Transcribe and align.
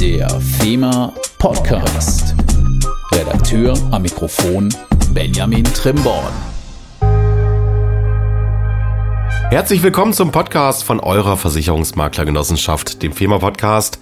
Der 0.00 0.30
FEMA 0.40 1.12
Podcast. 1.36 2.34
Redakteur 3.12 3.74
am 3.90 4.00
Mikrofon 4.00 4.74
Benjamin 5.12 5.64
Trimborn. 5.64 6.32
Herzlich 9.50 9.82
willkommen 9.82 10.14
zum 10.14 10.32
Podcast 10.32 10.84
von 10.84 11.00
eurer 11.00 11.36
Versicherungsmaklergenossenschaft, 11.36 13.02
dem 13.02 13.12
FEMA 13.12 13.40
Podcast. 13.40 13.98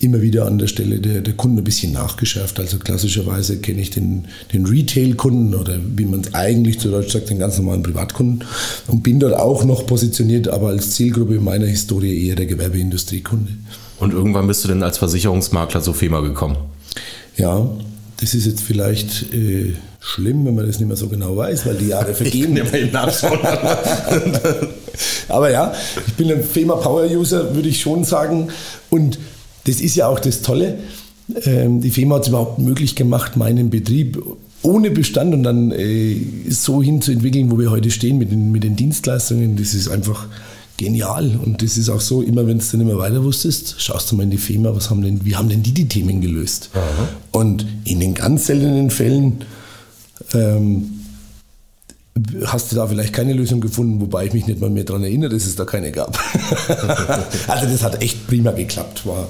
immer 0.04 0.22
wieder 0.22 0.46
an 0.46 0.58
der 0.58 0.68
Stelle 0.68 1.00
der, 1.00 1.22
der 1.22 1.34
Kunden 1.34 1.60
ein 1.60 1.64
bisschen 1.64 1.94
nachgeschärft. 1.94 2.60
Also 2.60 2.78
klassischerweise 2.78 3.58
kenne 3.58 3.82
ich 3.82 3.90
den, 3.90 4.26
den 4.52 4.66
Retail-Kunden 4.66 5.56
oder 5.56 5.80
wie 5.96 6.06
man 6.06 6.22
es 6.22 6.34
eigentlich 6.34 6.80
zu 6.80 6.90
Deutsch 6.90 7.14
sagt, 7.14 7.30
den 7.30 7.40
ganz 7.40 7.58
normalen 7.58 7.84
Privatkunden 7.84 8.44
und 8.88 9.02
bin 9.02 9.20
dort 9.20 9.36
auch 9.36 9.64
noch 9.64 9.86
positioniert, 9.86 10.50
aber 10.50 10.70
als 10.70 10.92
Zielgruppe 10.92 11.40
meiner 11.40 11.68
Historie 11.68 12.28
eher 12.28 12.36
der 12.36 12.48
Gewerbeindustriekunde. 12.48 13.52
Und 14.00 14.14
irgendwann 14.14 14.48
bist 14.48 14.64
du 14.64 14.68
denn 14.68 14.84
als 14.84 14.98
Versicherungsmakler 14.98 15.82
zu 15.82 15.94
FEMA 15.94 16.22
gekommen? 16.22 16.58
Ja, 17.38 17.68
das 18.20 18.34
ist 18.34 18.46
jetzt 18.46 18.62
vielleicht 18.62 19.34
äh, 19.34 19.74
schlimm, 20.00 20.46
wenn 20.46 20.56
man 20.56 20.68
das 20.68 20.80
nicht 20.80 20.88
mehr 20.88 20.98
so 20.98 21.08
genau 21.08 21.36
weiß, 21.38 21.66
weil 21.66 21.76
die 21.76 21.88
Jahre 21.88 22.14
vergehen. 22.20 22.60
Aber 25.28 25.52
ja, 25.52 25.74
ich 26.08 26.14
bin 26.14 26.32
ein 26.32 26.44
FEMA 26.44 26.76
Power 26.76 27.06
User, 27.06 27.56
würde 27.56 27.70
ich 27.70 27.82
schon 27.82 28.04
sagen. 28.04 28.50
Und 28.90 29.20
das 29.66 29.80
ist 29.82 29.96
ja 29.96 30.08
auch 30.08 30.20
das 30.20 30.42
Tolle. 30.42 30.80
Ähm, 31.46 31.82
die 31.82 31.92
FEMA 31.92 32.16
hat 32.16 32.24
es 32.24 32.28
überhaupt 32.30 32.60
möglich 32.60 32.96
gemacht, 32.96 33.38
meinen 33.38 33.70
Betrieb 33.70 34.22
ohne 34.62 34.92
Bestand 34.92 35.34
und 35.34 35.44
dann 35.44 35.72
äh, 35.72 36.18
so 36.50 36.82
hinzuentwickeln, 36.82 37.52
wo 37.52 37.60
wir 37.60 37.72
heute 37.72 37.92
stehen 37.92 38.18
mit 38.18 38.32
den, 38.32 38.52
mit 38.52 38.64
den 38.64 38.76
Dienstleistungen. 38.76 39.58
Das 39.58 39.74
ist 39.74 39.90
einfach 39.90 40.28
genial. 40.78 41.40
Und 41.44 41.62
das 41.62 41.78
ist 41.78 41.90
auch 41.90 42.02
so, 42.02 42.22
immer 42.22 42.48
wenn 42.48 42.60
du 42.60 42.66
dann 42.72 42.82
immer 42.82 42.98
weiter 42.98 43.24
wusstest, 43.24 43.76
schaust 43.78 44.12
du 44.12 44.16
mal 44.16 44.24
in 44.24 44.32
die 44.32 44.38
FEMA, 44.38 44.76
was 44.76 44.90
haben 44.90 45.02
denn, 45.02 45.26
wie 45.26 45.36
haben 45.36 45.50
denn 45.50 45.64
die 45.64 45.74
die 45.74 45.88
Themen 45.88 46.22
gelöst? 46.22 46.70
Aha. 46.74 47.10
Und 47.32 47.66
in 47.86 48.00
den 48.00 48.14
ganz 48.14 48.48
seltenen 48.48 48.90
Fällen 48.90 49.44
ähm, 50.34 50.90
hast 52.46 52.72
du 52.72 52.76
da 52.76 52.88
vielleicht 52.88 53.14
keine 53.14 53.34
Lösung 53.34 53.60
gefunden, 53.62 54.00
wobei 54.00 54.26
ich 54.26 54.34
mich 54.34 54.46
nicht 54.46 54.62
mal 54.62 54.70
mehr 54.70 54.84
daran 54.84 55.04
erinnere, 55.04 55.30
dass 55.30 55.46
es 55.46 55.56
da 55.56 55.66
keine 55.66 55.92
gab. 55.92 56.20
also 57.48 57.66
das 57.68 57.84
hat 57.84 58.02
echt 58.02 58.28
prima 58.28 58.52
geklappt, 58.52 59.06
war 59.06 59.28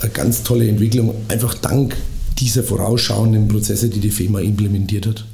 eine 0.00 0.10
ganz 0.10 0.42
tolle 0.42 0.68
Entwicklung, 0.68 1.14
einfach 1.28 1.54
dank 1.54 1.96
dieser 2.38 2.64
vorausschauenden 2.64 3.46
Prozesse, 3.46 3.88
die 3.88 4.00
die 4.00 4.10
FEMA 4.10 4.40
implementiert 4.40 5.06
hat. 5.06 5.24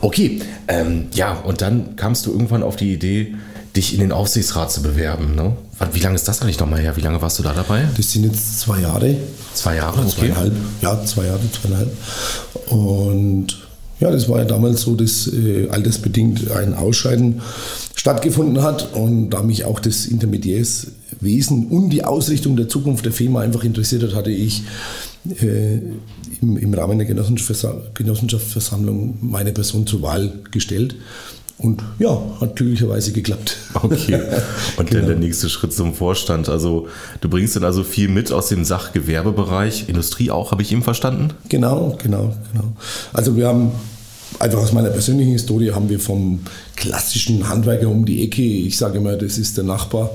Okay, 0.00 0.40
ähm, 0.68 1.06
ja, 1.14 1.32
und 1.40 1.62
dann 1.62 1.96
kamst 1.96 2.26
du 2.26 2.32
irgendwann 2.32 2.62
auf 2.62 2.76
die 2.76 2.92
Idee, 2.92 3.34
dich 3.76 3.94
in 3.94 4.00
den 4.00 4.12
Aufsichtsrat 4.12 4.70
zu 4.70 4.82
bewerben. 4.82 5.34
Ne? 5.34 5.56
Wie 5.92 6.00
lange 6.00 6.14
ist 6.14 6.28
das 6.28 6.42
eigentlich 6.42 6.60
nochmal 6.60 6.80
her? 6.80 6.96
Wie 6.96 7.00
lange 7.00 7.22
warst 7.22 7.38
du 7.38 7.42
da 7.42 7.52
dabei? 7.52 7.88
Das 7.96 8.12
sind 8.12 8.24
jetzt 8.24 8.60
zwei 8.60 8.80
Jahre. 8.80 9.16
Zwei 9.54 9.76
Jahre, 9.76 10.00
okay. 10.00 10.10
Zweieinhalb, 10.10 10.52
ja, 10.80 11.04
zwei 11.04 11.26
Jahre, 11.26 11.40
zweieinhalb. 11.50 11.90
Und 12.66 13.58
ja, 14.00 14.10
das 14.10 14.28
war 14.28 14.38
ja 14.38 14.44
damals 14.44 14.82
so, 14.82 14.96
dass 14.96 15.32
äh, 15.32 15.68
altersbedingt 15.68 16.50
ein 16.50 16.74
Ausscheiden 16.74 17.40
stattgefunden 17.94 18.62
hat 18.62 18.94
und 18.94 19.30
da 19.30 19.42
mich 19.42 19.64
auch 19.64 19.78
das 19.78 20.06
Intermediärswesen 20.06 21.68
und 21.68 21.90
die 21.90 22.04
Ausrichtung 22.04 22.56
der 22.56 22.68
Zukunft 22.68 23.04
der 23.04 23.12
FEMA 23.12 23.40
einfach 23.40 23.62
interessiert 23.62 24.02
hat, 24.02 24.14
hatte 24.14 24.32
ich 24.32 24.64
äh, 25.40 25.76
im, 26.40 26.56
im, 26.56 26.74
Rahmen 26.74 26.98
der 26.98 27.06
Genossenschaftsversammlung 27.06 29.18
meine 29.20 29.52
Person 29.52 29.86
zur 29.86 30.02
Wahl 30.02 30.32
gestellt. 30.50 30.96
Und 31.62 31.82
ja, 32.00 32.20
hat 32.40 32.56
glücklicherweise 32.56 33.12
geklappt. 33.12 33.56
Okay. 33.74 34.20
Und 34.76 34.90
genau. 34.90 35.00
dann 35.00 35.08
der 35.08 35.16
nächste 35.16 35.48
Schritt 35.48 35.72
zum 35.72 35.94
Vorstand. 35.94 36.48
Also 36.48 36.88
du 37.20 37.28
bringst 37.28 37.54
dann 37.54 37.64
also 37.64 37.84
viel 37.84 38.08
mit 38.08 38.32
aus 38.32 38.48
dem 38.48 38.64
Sachgewerbebereich, 38.64 39.88
Industrie 39.88 40.30
auch, 40.30 40.50
habe 40.50 40.62
ich 40.62 40.72
eben 40.72 40.82
verstanden? 40.82 41.30
Genau, 41.48 41.96
genau, 42.02 42.34
genau. 42.52 42.72
Also 43.12 43.36
wir 43.36 43.46
haben 43.46 43.72
einfach 44.38 44.58
aus 44.58 44.72
meiner 44.72 44.90
persönlichen 44.90 45.32
Historie 45.32 45.72
haben 45.72 45.88
wir 45.88 46.00
vom 46.00 46.40
klassischen 46.74 47.48
Handwerker 47.48 47.88
um 47.88 48.04
die 48.04 48.24
Ecke, 48.24 48.42
ich 48.42 48.76
sage 48.76 48.98
immer, 48.98 49.16
das 49.16 49.38
ist 49.38 49.56
der 49.56 49.64
Nachbar, 49.64 50.10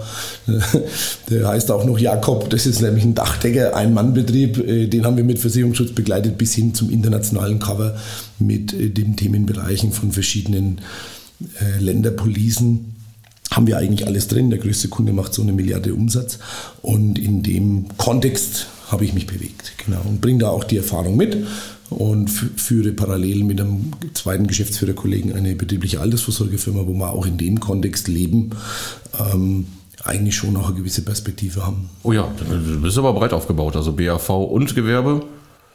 der 1.30 1.48
heißt 1.48 1.72
auch 1.72 1.86
noch 1.86 1.98
Jakob, 1.98 2.50
das 2.50 2.66
ist 2.66 2.82
nämlich 2.82 3.06
ein 3.06 3.16
Dachdecker, 3.16 3.76
ein 3.76 3.94
Mannbetrieb, 3.94 4.58
äh, 4.58 4.88
den 4.88 5.06
haben 5.06 5.18
wir 5.18 5.24
mit 5.24 5.40
Versicherungsschutz 5.40 5.92
begleitet 5.92 6.38
bis 6.38 6.54
hin 6.56 6.74
zum 6.74 6.90
internationalen 6.90 7.60
Cover 7.60 7.96
mit 8.40 8.74
äh, 8.74 8.90
den 8.90 9.16
Themenbereichen 9.16 9.92
von 9.92 10.12
verschiedenen 10.12 10.82
äh, 11.60 11.80
Länderpolicen 11.80 12.96
haben 13.52 13.68
wir 13.68 13.78
eigentlich 13.78 14.08
alles 14.08 14.28
drin. 14.28 14.50
Der 14.50 14.60
größte 14.60 14.90
Kunde 14.90 15.14
macht 15.14 15.34
so 15.34 15.42
eine 15.42 15.54
Milliarde 15.54 15.94
Umsatz 15.94 16.40
und 16.82 17.18
in 17.18 17.44
dem 17.44 17.86
Kontext 17.98 18.68
habe 18.92 19.06
ich 19.06 19.14
mich 19.14 19.28
bewegt. 19.28 19.74
Genau. 19.86 20.02
Und 20.06 20.22
bringe 20.22 20.40
da 20.40 20.50
auch 20.50 20.64
die 20.64 20.78
Erfahrung 20.78 21.18
mit 21.18 21.46
und 21.90 22.30
führe 22.30 22.92
parallel 22.92 23.44
mit 23.44 23.62
einem 23.62 23.92
zweiten 24.14 24.48
Geschäftsführerkollegen 24.48 25.34
eine 25.34 25.56
betriebliche 25.56 26.02
Altersvorsorgefirma, 26.02 26.86
wo 26.86 26.94
wir 26.94 27.12
auch 27.12 27.26
in 27.26 27.38
dem 27.38 27.60
Kontext 27.60 28.08
leben, 28.08 28.52
ähm, 29.20 29.68
eigentlich 30.04 30.36
schon 30.36 30.56
auch 30.58 30.68
eine 30.68 30.78
gewisse 30.78 31.02
Perspektive 31.02 31.66
haben. 31.66 31.90
Oh 32.04 32.12
ja, 32.12 32.30
du 32.50 32.82
bist 32.82 32.98
aber 32.98 33.14
breit 33.14 33.34
aufgebaut, 33.34 33.76
also 33.76 33.94
BAV 33.94 34.30
und 34.30 34.76
Gewerbe, 34.76 35.26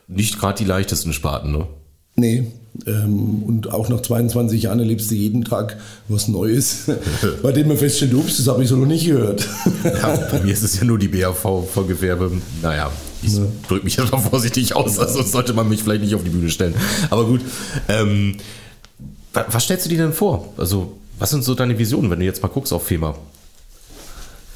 nicht 0.08 0.38
gerade 0.38 0.58
die 0.58 0.64
leichtesten 0.64 1.12
Sparten, 1.12 1.52
ne? 1.52 1.66
Nee, 2.14 2.46
ähm, 2.86 3.42
und 3.42 3.72
auch 3.72 3.88
nach 3.88 4.00
22 4.00 4.62
Jahren 4.62 4.78
erlebst 4.78 5.10
du 5.10 5.14
jeden 5.14 5.44
Tag 5.44 5.76
was 6.08 6.28
Neues, 6.28 6.90
bei 7.42 7.52
dem 7.52 7.68
man 7.68 7.76
feststellt, 7.76 8.14
ups, 8.14 8.38
das 8.38 8.48
habe 8.48 8.62
ich 8.62 8.68
so 8.68 8.76
noch 8.76 8.86
nicht 8.86 9.04
gehört. 9.04 9.46
ja, 9.84 10.16
bei 10.30 10.40
mir 10.40 10.52
ist 10.52 10.62
es 10.62 10.78
ja 10.78 10.84
nur 10.84 10.98
die 10.98 11.08
BAV 11.08 11.36
vor 11.36 11.86
Gewerbe. 11.86 12.32
Naja, 12.62 12.90
ich 13.22 13.34
ja. 13.34 13.42
drücke 13.68 13.84
mich 13.84 14.00
einfach 14.00 14.20
vorsichtig 14.20 14.74
aus, 14.74 14.98
also 14.98 15.22
sollte 15.22 15.52
man 15.52 15.68
mich 15.68 15.82
vielleicht 15.82 16.02
nicht 16.02 16.14
auf 16.14 16.24
die 16.24 16.30
Bühne 16.30 16.50
stellen. 16.50 16.74
Aber 17.10 17.26
gut, 17.26 17.42
ähm, 17.88 18.36
was 19.32 19.64
stellst 19.64 19.84
du 19.84 19.90
dir 19.90 19.98
denn 19.98 20.12
vor? 20.12 20.52
Also, 20.56 20.94
was 21.18 21.30
sind 21.30 21.44
so 21.44 21.54
deine 21.54 21.78
Visionen, 21.78 22.10
wenn 22.10 22.20
du 22.20 22.24
jetzt 22.24 22.42
mal 22.42 22.48
guckst 22.48 22.72
auf 22.72 22.86
FEMA? 22.86 23.14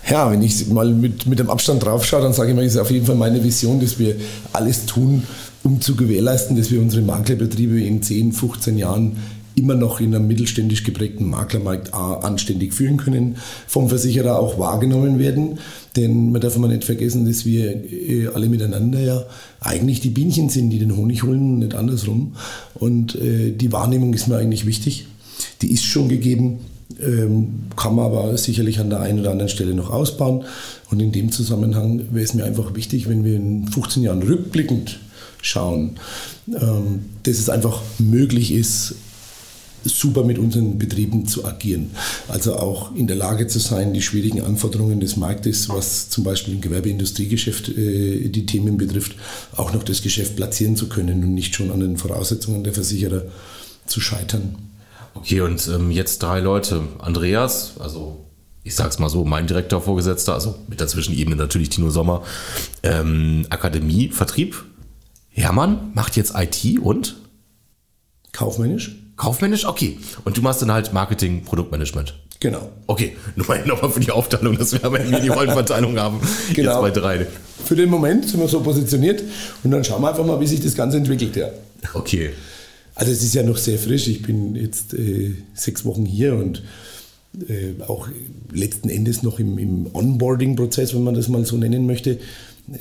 Ja, 0.08 0.30
wenn 0.30 0.40
ich 0.42 0.68
mal 0.68 0.88
mit, 0.92 1.26
mit 1.26 1.38
dem 1.38 1.50
Abstand 1.50 1.84
drauf 1.84 2.04
schaue, 2.04 2.22
dann 2.22 2.32
sage 2.32 2.50
ich 2.50 2.56
mal, 2.56 2.64
ist 2.64 2.76
auf 2.76 2.90
jeden 2.90 3.06
Fall 3.06 3.16
meine 3.16 3.42
Vision, 3.42 3.80
dass 3.80 3.98
wir 3.98 4.14
alles 4.52 4.86
tun, 4.86 5.24
um 5.66 5.80
zu 5.80 5.96
gewährleisten, 5.96 6.56
dass 6.56 6.70
wir 6.70 6.80
unsere 6.80 7.02
Maklerbetriebe 7.02 7.80
in 7.80 8.00
10, 8.00 8.32
15 8.32 8.78
Jahren 8.78 9.16
immer 9.56 9.74
noch 9.74 10.00
in 10.00 10.14
einem 10.14 10.28
mittelständisch 10.28 10.84
geprägten 10.84 11.28
Maklermarkt 11.28 11.92
anständig 11.92 12.72
führen 12.72 12.98
können, 12.98 13.36
vom 13.66 13.88
Versicherer 13.88 14.38
auch 14.38 14.58
wahrgenommen 14.58 15.18
werden. 15.18 15.58
Denn 15.96 16.30
man 16.30 16.40
darf 16.40 16.56
mal 16.58 16.68
nicht 16.68 16.84
vergessen, 16.84 17.26
dass 17.26 17.46
wir 17.46 17.70
äh, 17.90 18.28
alle 18.32 18.48
miteinander 18.48 19.00
ja 19.00 19.24
eigentlich 19.60 20.00
die 20.00 20.10
Bienchen 20.10 20.50
sind, 20.50 20.70
die 20.70 20.78
den 20.78 20.94
Honig 20.96 21.24
holen, 21.24 21.58
nicht 21.58 21.74
andersrum. 21.74 22.36
Und 22.74 23.16
äh, 23.16 23.50
die 23.50 23.72
Wahrnehmung 23.72 24.14
ist 24.14 24.28
mir 24.28 24.36
eigentlich 24.36 24.66
wichtig. 24.66 25.08
die 25.62 25.72
ist 25.72 25.84
schon 25.84 26.08
gegeben, 26.08 26.60
ähm, 27.02 27.64
kann 27.74 27.96
man 27.96 28.04
aber 28.04 28.36
sicherlich 28.36 28.78
an 28.78 28.90
der 28.90 29.00
einen 29.00 29.20
oder 29.20 29.32
anderen 29.32 29.48
Stelle 29.48 29.74
noch 29.74 29.90
ausbauen. 29.90 30.44
Und 30.90 31.00
in 31.00 31.10
dem 31.10 31.32
Zusammenhang 31.32 32.02
wäre 32.12 32.24
es 32.24 32.34
mir 32.34 32.44
einfach 32.44 32.74
wichtig, 32.76 33.08
wenn 33.08 33.24
wir 33.24 33.34
in 33.34 33.66
15 33.66 34.02
Jahren 34.04 34.22
rückblickend 34.22 35.00
schauen, 35.46 35.98
ähm, 36.48 37.06
dass 37.22 37.38
es 37.38 37.48
einfach 37.48 37.80
möglich 37.98 38.52
ist, 38.52 38.94
super 39.84 40.24
mit 40.24 40.38
unseren 40.38 40.78
Betrieben 40.78 41.26
zu 41.26 41.44
agieren. 41.44 41.90
Also 42.28 42.56
auch 42.56 42.94
in 42.94 43.06
der 43.06 43.16
Lage 43.16 43.46
zu 43.46 43.58
sein, 43.58 43.92
die 43.92 44.02
schwierigen 44.02 44.42
Anforderungen 44.42 45.00
des 45.00 45.16
Marktes, 45.16 45.68
was 45.68 46.10
zum 46.10 46.24
Beispiel 46.24 46.54
im 46.54 46.60
Gewerbeindustriegeschäft 46.60 47.68
äh, 47.68 48.28
die 48.28 48.46
Themen 48.46 48.76
betrifft, 48.76 49.16
auch 49.56 49.72
noch 49.72 49.84
das 49.84 50.02
Geschäft 50.02 50.36
platzieren 50.36 50.76
zu 50.76 50.88
können 50.88 51.22
und 51.22 51.34
nicht 51.34 51.54
schon 51.54 51.70
an 51.70 51.80
den 51.80 51.96
Voraussetzungen 51.96 52.64
der 52.64 52.72
Versicherer 52.72 53.22
zu 53.86 54.00
scheitern. 54.00 54.56
Okay, 55.14 55.40
und 55.40 55.66
ähm, 55.68 55.90
jetzt 55.90 56.22
drei 56.22 56.40
Leute. 56.40 56.82
Andreas, 56.98 57.74
also 57.78 58.26
ich 58.64 58.74
sag's 58.74 58.98
mal 58.98 59.08
so, 59.08 59.24
mein 59.24 59.46
Direktor, 59.46 59.80
Vorgesetzter, 59.80 60.34
also 60.34 60.56
mit 60.68 60.80
der 60.80 60.88
Zwischenebene 60.88 61.36
natürlich 61.36 61.68
Tino 61.68 61.88
Sommer, 61.90 62.22
ähm, 62.82 63.46
Akademie, 63.48 64.08
Vertrieb. 64.08 64.64
Hermann 65.36 65.90
macht 65.94 66.16
jetzt 66.16 66.32
IT 66.34 66.80
und? 66.80 67.16
Kaufmännisch. 68.32 68.96
Kaufmännisch? 69.16 69.66
Okay. 69.66 69.98
Und 70.24 70.36
du 70.36 70.42
machst 70.42 70.62
dann 70.62 70.72
halt 70.72 70.92
Marketing, 70.92 71.42
Produktmanagement. 71.44 72.14
Genau. 72.40 72.70
Okay, 72.86 73.16
nur 73.34 73.46
mal 73.46 73.64
nochmal 73.66 73.90
für 73.90 74.00
die 74.00 74.10
Aufteilung, 74.10 74.58
dass 74.58 74.72
wir 74.72 74.84
aber 74.84 75.00
irgendwie 75.00 75.22
die 75.22 75.28
Rollenverteilung 75.36 75.98
haben. 75.98 76.20
Genau. 76.54 76.84
Jetzt 76.84 76.94
bei 76.94 77.00
drei. 77.00 77.26
Für 77.64 77.76
den 77.76 77.88
Moment 77.88 78.28
sind 78.28 78.40
wir 78.40 78.48
so 78.48 78.60
positioniert 78.60 79.22
und 79.62 79.70
dann 79.70 79.84
schauen 79.84 80.02
wir 80.02 80.10
einfach 80.10 80.24
mal, 80.24 80.40
wie 80.40 80.46
sich 80.46 80.60
das 80.60 80.74
Ganze 80.74 80.98
entwickelt. 80.98 81.36
Ja. 81.36 81.48
Okay. 81.94 82.30
Also 82.94 83.12
es 83.12 83.22
ist 83.22 83.34
ja 83.34 83.42
noch 83.42 83.58
sehr 83.58 83.78
frisch. 83.78 84.08
Ich 84.08 84.22
bin 84.22 84.54
jetzt 84.54 84.94
äh, 84.94 85.34
sechs 85.54 85.84
Wochen 85.84 86.06
hier 86.06 86.34
und 86.34 86.62
äh, 87.48 87.82
auch 87.86 88.08
letzten 88.52 88.88
Endes 88.88 89.22
noch 89.22 89.38
im, 89.38 89.58
im 89.58 89.94
Onboarding-Prozess, 89.94 90.94
wenn 90.94 91.04
man 91.04 91.14
das 91.14 91.28
mal 91.28 91.44
so 91.44 91.56
nennen 91.56 91.86
möchte. 91.86 92.18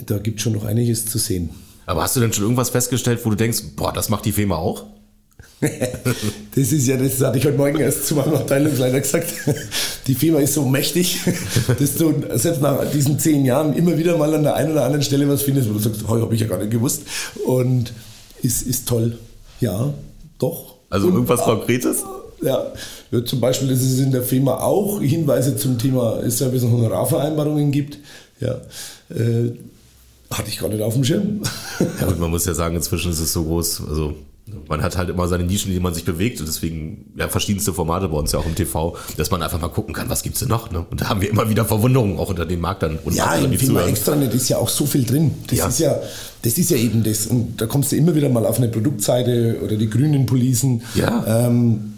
Da 0.05 0.17
gibt 0.19 0.39
es 0.39 0.43
schon 0.43 0.53
noch 0.53 0.65
einiges 0.65 1.05
zu 1.05 1.17
sehen. 1.17 1.49
Aber 1.85 2.01
hast 2.01 2.15
du 2.15 2.19
denn 2.19 2.33
schon 2.33 2.43
irgendwas 2.43 2.69
festgestellt, 2.69 3.21
wo 3.23 3.29
du 3.29 3.35
denkst, 3.35 3.61
boah, 3.75 3.93
das 3.93 4.09
macht 4.09 4.25
die 4.25 4.31
Firma 4.31 4.55
auch? 4.55 4.85
das 5.61 6.71
ist 6.71 6.87
ja, 6.87 6.97
das 6.97 7.21
hatte 7.21 7.37
ich 7.37 7.45
heute 7.45 7.57
Morgen 7.57 7.79
erst 7.79 8.07
zu 8.07 8.15
meinem 8.15 8.35
Abteilungsleiter 8.35 8.99
gesagt. 8.99 9.27
Die 10.07 10.15
Firma 10.15 10.39
ist 10.39 10.53
so 10.53 10.65
mächtig, 10.65 11.19
dass 11.79 11.95
du 11.95 12.13
selbst 12.33 12.61
nach 12.61 12.89
diesen 12.91 13.17
zehn 13.19 13.45
Jahren 13.45 13.73
immer 13.73 13.97
wieder 13.97 14.17
mal 14.17 14.33
an 14.33 14.43
der 14.43 14.55
einen 14.55 14.73
oder 14.73 14.83
anderen 14.83 15.03
Stelle 15.03 15.27
was 15.29 15.43
findest, 15.43 15.69
wo 15.69 15.73
du 15.73 15.79
sagst, 15.79 16.07
heute 16.07 16.23
habe 16.23 16.35
ich 16.35 16.41
ja 16.41 16.47
gar 16.47 16.57
nicht 16.57 16.71
gewusst. 16.71 17.03
Und 17.45 17.93
ist, 18.41 18.63
ist 18.63 18.87
toll. 18.87 19.17
Ja, 19.61 19.93
doch. 20.39 20.75
Also 20.89 21.07
irgendwas 21.07 21.39
Und, 21.41 21.45
Konkretes? 21.45 22.03
Ja, 22.41 22.71
ja, 23.11 23.25
zum 23.25 23.39
Beispiel, 23.39 23.69
dass 23.69 23.81
es 23.81 23.99
in 23.99 24.11
der 24.11 24.23
Firma 24.23 24.57
auch 24.57 25.01
Hinweise 25.01 25.55
zum 25.55 25.79
Thema 25.79 26.29
Service- 26.29 26.63
und 26.63 26.73
Honorarvereinbarungen 26.73 27.71
gibt. 27.71 27.97
Ja, 28.39 28.59
äh, 29.09 29.51
hatte 30.37 30.49
ich 30.49 30.59
gar 30.59 30.69
nicht 30.69 30.81
auf 30.81 30.93
dem 30.93 31.03
Schirm. 31.03 31.41
Ja, 31.99 32.07
und 32.07 32.19
man 32.19 32.29
muss 32.29 32.45
ja 32.45 32.53
sagen, 32.53 32.75
inzwischen 32.75 33.11
ist 33.11 33.19
es 33.19 33.33
so 33.33 33.43
groß, 33.43 33.83
also 33.87 34.15
man 34.67 34.83
hat 34.83 34.95
halt 34.95 35.09
immer 35.09 35.27
seine 35.27 35.43
Nischen, 35.43 35.69
in 35.69 35.75
denen 35.75 35.83
man 35.83 35.93
sich 35.93 36.05
bewegt 36.05 36.39
und 36.39 36.47
deswegen 36.47 37.11
ja 37.17 37.27
verschiedenste 37.27 37.73
Formate 37.73 38.07
bei 38.09 38.17
uns 38.17 38.31
ja 38.31 38.39
auch 38.39 38.45
im 38.45 38.55
TV, 38.55 38.95
dass 39.17 39.31
man 39.31 39.41
einfach 39.41 39.59
mal 39.59 39.69
gucken 39.69 39.93
kann, 39.93 40.09
was 40.09 40.21
gibt's 40.21 40.39
denn 40.39 40.49
noch. 40.49 40.71
Ne? 40.71 40.85
Und 40.89 41.01
da 41.01 41.09
haben 41.09 41.21
wir 41.21 41.29
immer 41.29 41.49
wieder 41.49 41.65
Verwunderungen 41.65 42.19
auch 42.19 42.29
unter 42.29 42.45
den 42.45 42.61
Marktern 42.61 42.99
und 43.03 43.15
ja, 43.15 43.35
im 43.35 43.57
Thema 43.57 43.85
Extranet 43.87 44.33
ist 44.33 44.49
ja 44.49 44.57
auch 44.57 44.69
so 44.69 44.85
viel 44.85 45.03
drin. 45.03 45.31
Das 45.47 45.57
ja. 45.57 45.67
ist 45.67 45.79
ja, 45.79 45.99
das 46.43 46.57
ist 46.57 46.69
ja 46.69 46.77
eben 46.77 47.03
das. 47.03 47.27
Und 47.27 47.59
da 47.59 47.65
kommst 47.65 47.91
du 47.91 47.95
immer 47.95 48.13
wieder 48.13 48.29
mal 48.29 48.45
auf 48.45 48.57
eine 48.57 48.67
Produktseite 48.67 49.59
oder 49.63 49.75
die 49.75 49.89
grünen 49.89 50.25
Policen. 50.25 50.83
Ja. 50.93 51.47
Ähm, 51.47 51.93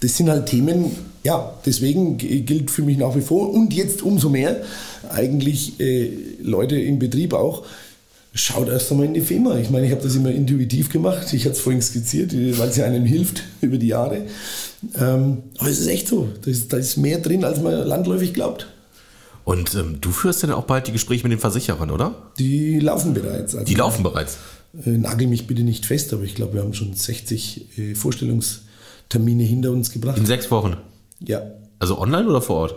das 0.00 0.16
sind 0.16 0.28
halt 0.28 0.46
Themen, 0.46 0.94
ja, 1.28 1.52
deswegen 1.66 2.16
gilt 2.16 2.70
für 2.70 2.80
mich 2.80 2.96
nach 2.96 3.14
wie 3.14 3.20
vor 3.20 3.52
und 3.52 3.74
jetzt 3.74 4.00
umso 4.00 4.30
mehr 4.30 4.62
eigentlich 5.10 5.78
äh, 5.78 6.10
Leute 6.40 6.80
im 6.80 6.98
Betrieb 6.98 7.34
auch, 7.34 7.66
schaut 8.32 8.68
erst 8.68 8.90
einmal 8.90 9.04
in 9.04 9.12
die 9.12 9.20
Firma. 9.20 9.58
Ich 9.58 9.68
meine, 9.68 9.84
ich 9.84 9.92
habe 9.92 10.02
das 10.02 10.14
immer 10.14 10.30
intuitiv 10.30 10.88
gemacht. 10.88 11.34
Ich 11.34 11.44
hatte 11.44 11.52
es 11.52 11.60
vorhin 11.60 11.82
skizziert, 11.82 12.32
weil 12.58 12.70
es 12.70 12.78
ja 12.78 12.86
einem 12.86 13.04
hilft 13.04 13.42
über 13.60 13.76
die 13.76 13.88
Jahre. 13.88 14.22
Ähm, 14.98 15.42
aber 15.58 15.68
es 15.68 15.80
ist 15.80 15.88
echt 15.88 16.08
so. 16.08 16.30
Da 16.42 16.50
ist, 16.50 16.72
da 16.72 16.78
ist 16.78 16.96
mehr 16.96 17.18
drin, 17.18 17.44
als 17.44 17.60
man 17.60 17.74
landläufig 17.74 18.32
glaubt. 18.32 18.66
Und 19.44 19.74
ähm, 19.74 19.98
du 20.00 20.10
führst 20.10 20.42
dann 20.42 20.52
auch 20.52 20.64
bald 20.64 20.86
die 20.86 20.92
Gespräche 20.92 21.24
mit 21.24 21.32
den 21.32 21.40
Versicherern, 21.40 21.90
oder? 21.90 22.14
Die 22.38 22.80
laufen 22.80 23.12
bereits. 23.12 23.54
Also, 23.54 23.66
die 23.66 23.74
laufen 23.74 24.02
bereits. 24.02 24.38
Äh, 24.86 24.92
nagel 24.92 25.26
mich 25.26 25.46
bitte 25.46 25.62
nicht 25.62 25.84
fest, 25.84 26.14
aber 26.14 26.22
ich 26.22 26.34
glaube, 26.34 26.54
wir 26.54 26.62
haben 26.62 26.72
schon 26.72 26.94
60 26.94 27.78
äh, 27.78 27.94
Vorstellungstermine 27.94 29.42
hinter 29.42 29.72
uns 29.72 29.90
gebracht. 29.90 30.16
In 30.16 30.24
sechs 30.24 30.50
Wochen? 30.50 30.78
Ja. 31.20 31.42
Also 31.78 31.98
online 31.98 32.28
oder 32.28 32.40
vor 32.40 32.56
Ort? 32.56 32.74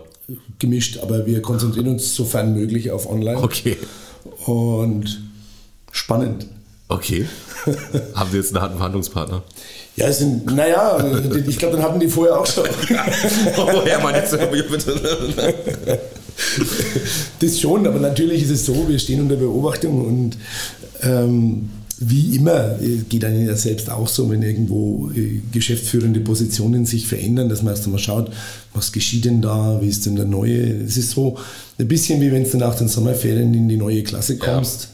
Gemischt, 0.60 1.00
aber 1.02 1.26
wir 1.26 1.42
konzentrieren 1.42 1.88
uns 1.88 2.16
sofern 2.16 2.54
möglich 2.54 2.92
auf 2.92 3.10
online. 3.10 3.42
Okay. 3.42 3.78
Und 4.46 5.22
spannend. 5.92 6.48
Okay. 6.88 7.28
Haben 8.16 8.32
Sie 8.32 8.38
jetzt 8.38 8.54
einen 8.54 8.62
harten 8.62 8.78
Verhandlungspartner? 8.78 9.44
Ja, 9.96 10.08
es 10.08 10.20
sind, 10.20 10.46
naja, 10.46 11.04
ich 11.48 11.58
glaube, 11.58 11.78
dann 11.78 11.86
hatten 11.86 12.00
die 12.00 12.08
vorher 12.08 12.40
auch 12.40 12.46
schon. 12.46 12.66
Woher 13.56 14.00
oh, 14.00 14.04
meinst 14.04 14.34
du 14.34 14.38
bitte? 14.38 16.00
das 17.40 17.60
schon, 17.60 17.86
aber 17.88 18.00
natürlich 18.00 18.44
ist 18.44 18.52
es 18.52 18.66
so, 18.66 18.88
wir 18.88 19.00
stehen 19.00 19.22
unter 19.22 19.36
Beobachtung 19.36 20.06
und 20.06 20.38
ähm, 21.02 21.70
wie 22.04 22.36
immer 22.36 22.78
geht 23.10 23.24
einem 23.24 23.46
ja 23.46 23.56
selbst 23.56 23.90
auch 23.90 24.08
so, 24.08 24.30
wenn 24.30 24.42
irgendwo 24.42 25.12
äh, 25.16 25.42
geschäftsführende 25.52 26.20
Positionen 26.20 26.86
sich 26.86 27.08
verändern, 27.08 27.48
dass 27.48 27.62
man 27.62 27.74
erst 27.74 27.86
einmal 27.86 28.00
schaut, 28.00 28.32
was 28.74 28.92
geschieht 28.92 29.26
denn 29.26 29.42
da, 29.42 29.80
wie 29.82 29.88
ist 29.88 30.06
denn 30.06 30.16
der 30.16 30.26
neue. 30.26 30.84
Es 30.84 30.98
ist 30.98 31.12
so 31.12 31.38
ein 31.78 31.88
bisschen 31.88 32.20
wie 32.20 32.32
wenn 32.32 32.50
du 32.50 32.58
nach 32.58 32.76
den 32.76 32.88
Sommerferien 32.88 33.54
in 33.54 33.70
die 33.70 33.78
neue 33.78 34.04
Klasse 34.04 34.38
kommst. 34.38 34.84
Ja 34.84 34.88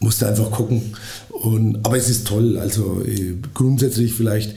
musste 0.00 0.26
einfach 0.26 0.50
gucken. 0.50 0.94
Und, 1.28 1.78
aber 1.84 1.96
es 1.96 2.08
ist 2.08 2.26
toll. 2.26 2.58
Also 2.58 3.02
äh, 3.06 3.36
grundsätzlich 3.54 4.14
vielleicht, 4.14 4.54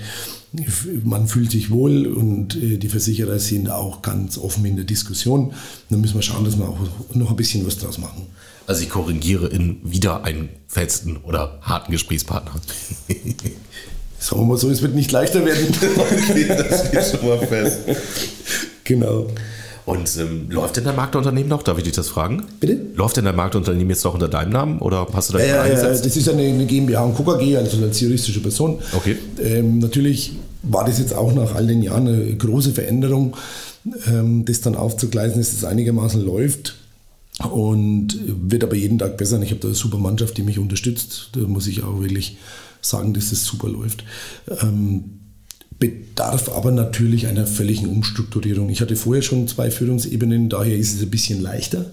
man 1.04 1.28
fühlt 1.28 1.52
sich 1.52 1.72
wohl 1.72 2.06
und 2.06 2.56
äh, 2.56 2.78
die 2.78 2.90
Versicherer 2.90 3.40
sind 3.40 3.70
auch 3.70 4.02
ganz 4.02 4.38
offen 4.38 4.66
in 4.66 4.76
der 4.76 4.86
Diskussion. 4.86 5.54
Dann 5.90 6.02
müssen 6.02 6.16
wir 6.16 6.22
schauen, 6.22 6.46
dass 6.46 6.58
wir 6.58 6.68
auch 6.70 6.78
noch 7.14 7.32
ein 7.32 7.36
bisschen 7.36 7.66
was 7.66 7.78
draus 7.78 7.98
machen. 7.98 8.28
Also 8.68 8.84
ich 8.84 8.90
korrigiere 8.90 9.48
in 9.48 9.80
wieder 9.84 10.24
einen 10.24 10.50
festen 10.68 11.18
oder 11.18 11.60
harten 11.62 11.92
Gesprächspartner. 11.92 12.54
Sagen 14.20 14.42
wir 14.42 14.46
mal 14.46 14.58
so, 14.58 14.70
es 14.70 14.82
wird 14.82 14.96
nicht 14.96 15.12
leichter 15.12 15.44
werden. 15.44 15.68
okay, 15.98 16.46
das 16.48 17.12
schon 17.12 17.28
mal 17.28 17.46
fest. 17.46 17.80
Genau. 18.86 19.28
Und 19.86 20.18
ähm, 20.18 20.50
läuft 20.50 20.78
denn 20.78 20.86
dein 20.86 20.96
Marktunternehmen 20.96 21.50
noch? 21.50 21.62
Darf 21.62 21.78
ich 21.78 21.84
dich 21.84 21.94
das 21.94 22.08
fragen? 22.08 22.44
Bitte? 22.60 22.80
Läuft 22.96 23.18
denn 23.18 23.26
dein 23.26 23.36
Marktunternehmen 23.36 23.90
jetzt 23.90 24.06
noch 24.06 24.14
unter 24.14 24.30
deinem 24.30 24.52
Namen 24.52 24.80
oder 24.80 25.06
hast 25.12 25.30
du 25.30 25.34
da 25.34 25.44
ja, 25.44 25.66
ja, 25.66 25.74
Das 25.74 26.06
ist 26.06 26.30
eine, 26.30 26.44
eine 26.44 26.66
GmbH 26.66 27.04
und 27.04 27.18
KKG, 27.18 27.58
also 27.58 27.84
als 27.84 28.00
juristische 28.00 28.42
Person. 28.42 28.80
Okay. 28.94 29.18
Ähm, 29.44 29.80
natürlich 29.80 30.38
war 30.64 30.86
das 30.86 31.00
jetzt 31.00 31.14
auch 31.14 31.34
nach 31.34 31.56
all 31.56 31.68
den 31.68 31.84
Jahren 31.84 32.08
eine 32.08 32.36
große 32.36 32.72
Veränderung, 32.72 33.36
ähm, 34.08 34.46
das 34.46 34.62
dann 34.62 34.76
aufzugleisen, 34.76 35.40
dass 35.40 35.54
es 35.54 35.66
einigermaßen 35.66 36.24
läuft 36.24 36.76
und 37.52 38.18
wird 38.26 38.64
aber 38.64 38.76
jeden 38.76 39.00
Tag 39.00 39.18
besser. 39.18 39.42
Ich 39.42 39.52
habe 39.52 39.60
da 39.60 39.68
eine 39.68 39.76
super 39.76 39.98
Mannschaft, 39.98 40.38
die 40.38 40.44
mich 40.44 40.60
unterstützt. 40.60 41.30
Da 41.34 41.42
muss 41.42 41.68
ich 41.68 41.84
auch 41.84 42.00
wirklich 42.02 42.38
sagen, 42.82 43.14
dass 43.14 43.30
das 43.30 43.44
super 43.44 43.70
läuft. 43.70 44.04
Ähm, 44.62 45.20
bedarf 45.80 46.50
aber 46.50 46.72
natürlich 46.72 47.28
einer 47.28 47.48
völligen 47.48 47.88
Umstrukturierung. 47.88 48.70
Ich 48.70 48.82
hatte 48.82 48.96
vorher 48.96 49.22
schon 49.22 49.48
zwei 49.48 49.72
Führungsebenen, 49.72 50.50
daher 50.50 50.78
ist 50.78 50.94
es 50.94 51.02
ein 51.02 51.10
bisschen 51.10 51.42
leichter. 51.42 51.86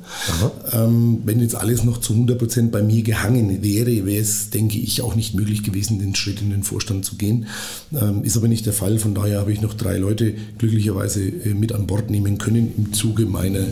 Ähm, 0.73 1.21
wenn 1.25 1.41
jetzt 1.41 1.55
alles 1.55 1.85
noch 1.85 1.99
zu 1.99 2.13
100 2.13 2.39
Prozent 2.39 2.73
bei 2.73 2.83
mir 2.83 3.03
gehangen 3.03 3.63
wäre, 3.63 4.07
wäre 4.07 4.21
es, 4.21 4.51
denke 4.51 4.79
ich, 4.79 5.03
auch 5.03 5.15
nicht 5.15 5.35
möglich 5.35 5.63
gewesen, 5.63 5.99
den 5.99 6.15
Schritt 6.15 6.41
in 6.41 6.51
den 6.51 6.63
Vorstand 6.63 7.05
zu 7.05 7.17
gehen. 7.17 7.47
Ähm, 7.93 8.25
ist 8.25 8.37
aber 8.37 8.49
nicht 8.49 8.67
der 8.67 8.73
Fall. 8.73 8.99
Von 8.99 9.15
daher 9.15 9.41
habe 9.41 9.53
ich 9.53 9.61
noch 9.61 9.75
drei 9.75 9.97
Leute 9.97 10.35
glücklicherweise 10.59 11.23
äh, 11.23 11.55
mit 11.55 11.73
an 11.73 11.87
Bord 11.87 12.11
nehmen 12.11 12.39
können 12.39 12.73
im 12.77 12.93
Zuge 12.93 13.27
meiner 13.27 13.67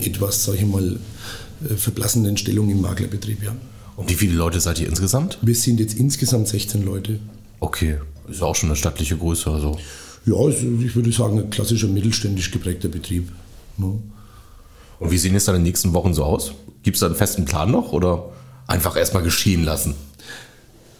etwas, 0.00 0.44
sage 0.44 0.58
ich 0.58 0.66
mal, 0.66 0.98
äh, 1.68 1.74
verblassenden 1.74 2.36
Stellung 2.36 2.70
im 2.70 2.80
Maklerbetrieb. 2.80 3.42
Ja. 3.42 3.54
Und 3.96 4.10
wie 4.10 4.14
viele 4.14 4.34
Leute 4.34 4.60
seid 4.60 4.80
ihr 4.80 4.88
insgesamt? 4.88 5.38
Wir 5.42 5.54
sind 5.54 5.78
jetzt 5.78 5.94
insgesamt 5.94 6.48
16 6.48 6.84
Leute. 6.84 7.20
Okay, 7.60 7.96
ist 8.28 8.42
auch 8.42 8.54
schon 8.54 8.70
eine 8.70 8.76
stattliche 8.76 9.16
Größe. 9.16 9.50
Also. 9.50 9.78
Ja, 10.26 10.48
ich 10.48 10.96
würde 10.96 11.12
sagen, 11.12 11.38
ein 11.38 11.50
klassischer 11.50 11.88
mittelständisch 11.88 12.50
geprägter 12.50 12.88
Betrieb. 12.88 13.30
Ja. 13.78 13.92
Und 14.98 15.10
wie 15.10 15.18
sehen 15.18 15.34
es 15.34 15.44
dann 15.44 15.56
in 15.56 15.60
den 15.60 15.66
nächsten 15.66 15.92
Wochen 15.92 16.14
so 16.14 16.24
aus? 16.24 16.52
Gibt 16.82 16.96
es 16.96 17.00
da 17.00 17.06
einen 17.06 17.14
festen 17.14 17.44
Plan 17.44 17.70
noch 17.70 17.92
oder 17.92 18.30
einfach 18.66 18.96
erstmal 18.96 19.22
geschehen 19.22 19.64
lassen? 19.64 19.94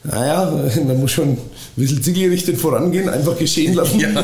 Naja, 0.03 0.53
man 0.87 1.01
muss 1.01 1.13
schon 1.13 1.31
ein 1.31 1.39
bisschen 1.77 2.03
zielgerichtet 2.03 2.59
vorangehen, 2.59 3.09
einfach 3.09 3.39
geschehen 3.39 3.75
lassen. 3.75 4.01
Ja. 4.01 4.11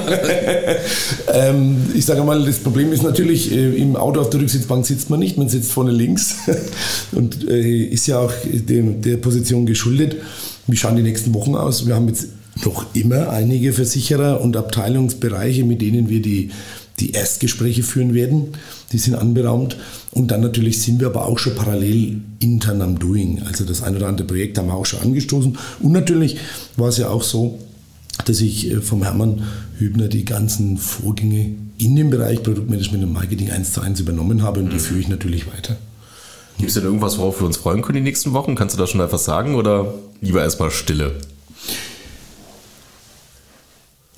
ähm, 1.33 1.79
ich 1.95 2.05
sage 2.05 2.23
mal, 2.23 2.45
das 2.45 2.59
Problem 2.59 2.93
ist 2.93 3.03
natürlich, 3.03 3.51
äh, 3.51 3.77
im 3.77 3.97
Auto 3.97 4.21
auf 4.21 4.31
der 4.31 4.41
Rücksitzbank 4.41 4.85
sitzt 4.85 5.09
man 5.09 5.21
nicht, 5.21 5.39
man 5.39 5.49
sitzt 5.49 5.73
vorne 5.73 5.93
links 5.93 6.37
und 7.13 7.49
äh, 7.49 7.85
ist 7.85 8.07
ja 8.07 8.19
auch 8.19 8.33
dem, 8.45 9.01
der 9.01 9.17
Position 9.17 9.65
geschuldet. 9.65 10.17
Wie 10.67 10.77
schauen 10.77 10.97
die 10.97 11.03
nächsten 11.03 11.33
Wochen 11.33 11.55
aus? 11.55 11.87
Wir 11.87 11.95
haben 11.95 12.09
jetzt 12.09 12.29
noch 12.65 12.95
immer 12.95 13.31
einige 13.31 13.73
Versicherer 13.73 14.41
und 14.41 14.57
Abteilungsbereiche, 14.57 15.65
mit 15.65 15.81
denen 15.81 16.09
wir 16.09 16.21
die, 16.21 16.51
die 16.99 17.13
Erstgespräche 17.13 17.83
führen 17.83 18.15
werden. 18.15 18.49
Die 18.93 18.99
sind 18.99 19.15
anberaumt. 19.15 19.77
Und 20.11 20.31
dann 20.31 20.41
natürlich 20.41 20.83
sind 20.83 21.01
wir 21.01 21.07
aber 21.07 21.27
auch 21.27 21.39
schon 21.39 21.55
parallel 21.55 22.21
intern 22.41 22.83
am 22.83 22.99
Doing. 22.99 23.43
Also 23.47 23.65
das 23.65 23.83
ein 23.83 23.97
oder 23.97 24.09
andere 24.09 24.27
Projekt 24.27 24.59
haben 24.59 24.69
wir 24.69 24.75
auch 24.75 24.87
schon 24.87 25.01
angestoßen. 25.01 25.57
Und 25.81 25.93
natürlich 25.93 26.39
war 26.77 26.89
es 26.89 26.99
ja 26.99 27.09
auch 27.09 27.23
so, 27.23 27.59
dass 28.25 28.41
ich 28.41 28.71
äh, 28.71 28.81
vom 28.81 29.03
Hermann 29.03 29.43
Hübner 29.79 30.09
die 30.09 30.25
ganzen 30.25 30.77
Vorgänge 30.77 31.55
in 31.79 31.97
dem 31.97 32.11
Bereich 32.11 32.43
Produktmanagement 32.43 33.05
und 33.05 33.13
Marketing 33.13 33.51
eins 33.51 33.73
zu 33.73 33.81
eins 33.81 34.01
übernommen 34.01 34.43
habe 34.43 34.61
und 34.61 34.71
die 34.71 34.77
mhm. 34.77 34.81
führe 34.81 35.01
ich 35.01 35.09
natürlich 35.09 35.47
weiter. 35.47 35.77
Gibt 36.59 36.69
es 36.69 36.75
denn 36.75 36.85
irgendwas, 36.85 37.17
worauf 37.17 37.41
wir 37.41 37.47
uns 37.47 37.57
freuen 37.57 37.81
können 37.81 37.97
die 37.97 38.03
nächsten 38.03 38.35
Wochen? 38.35 38.55
Kannst 38.55 38.75
du 38.75 38.79
da 38.79 38.87
schon 38.87 39.01
etwas 39.01 39.25
sagen 39.25 39.55
oder 39.55 39.95
lieber 40.21 40.43
erstmal 40.43 40.71
Stille? 40.71 41.15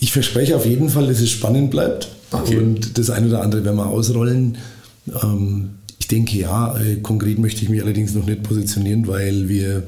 Ich 0.02 0.10
verspreche 0.12 0.56
auf 0.56 0.66
jeden 0.66 0.88
Fall, 0.88 1.06
dass 1.06 1.20
es 1.20 1.30
spannend 1.30 1.70
bleibt. 1.70 2.08
Okay. 2.32 2.58
Und 2.58 2.98
das 2.98 3.08
eine 3.08 3.28
oder 3.28 3.40
andere 3.40 3.64
werden 3.64 3.76
wir 3.76 3.86
ausrollen. 3.86 4.58
Ähm, 5.22 5.70
ich 6.00 6.08
denke 6.08 6.36
ja, 6.38 6.76
äh, 6.76 6.96
konkret 6.96 7.38
möchte 7.38 7.62
ich 7.62 7.68
mich 7.68 7.80
allerdings 7.80 8.12
noch 8.12 8.26
nicht 8.26 8.42
positionieren, 8.42 9.06
weil 9.06 9.48
wir 9.48 9.84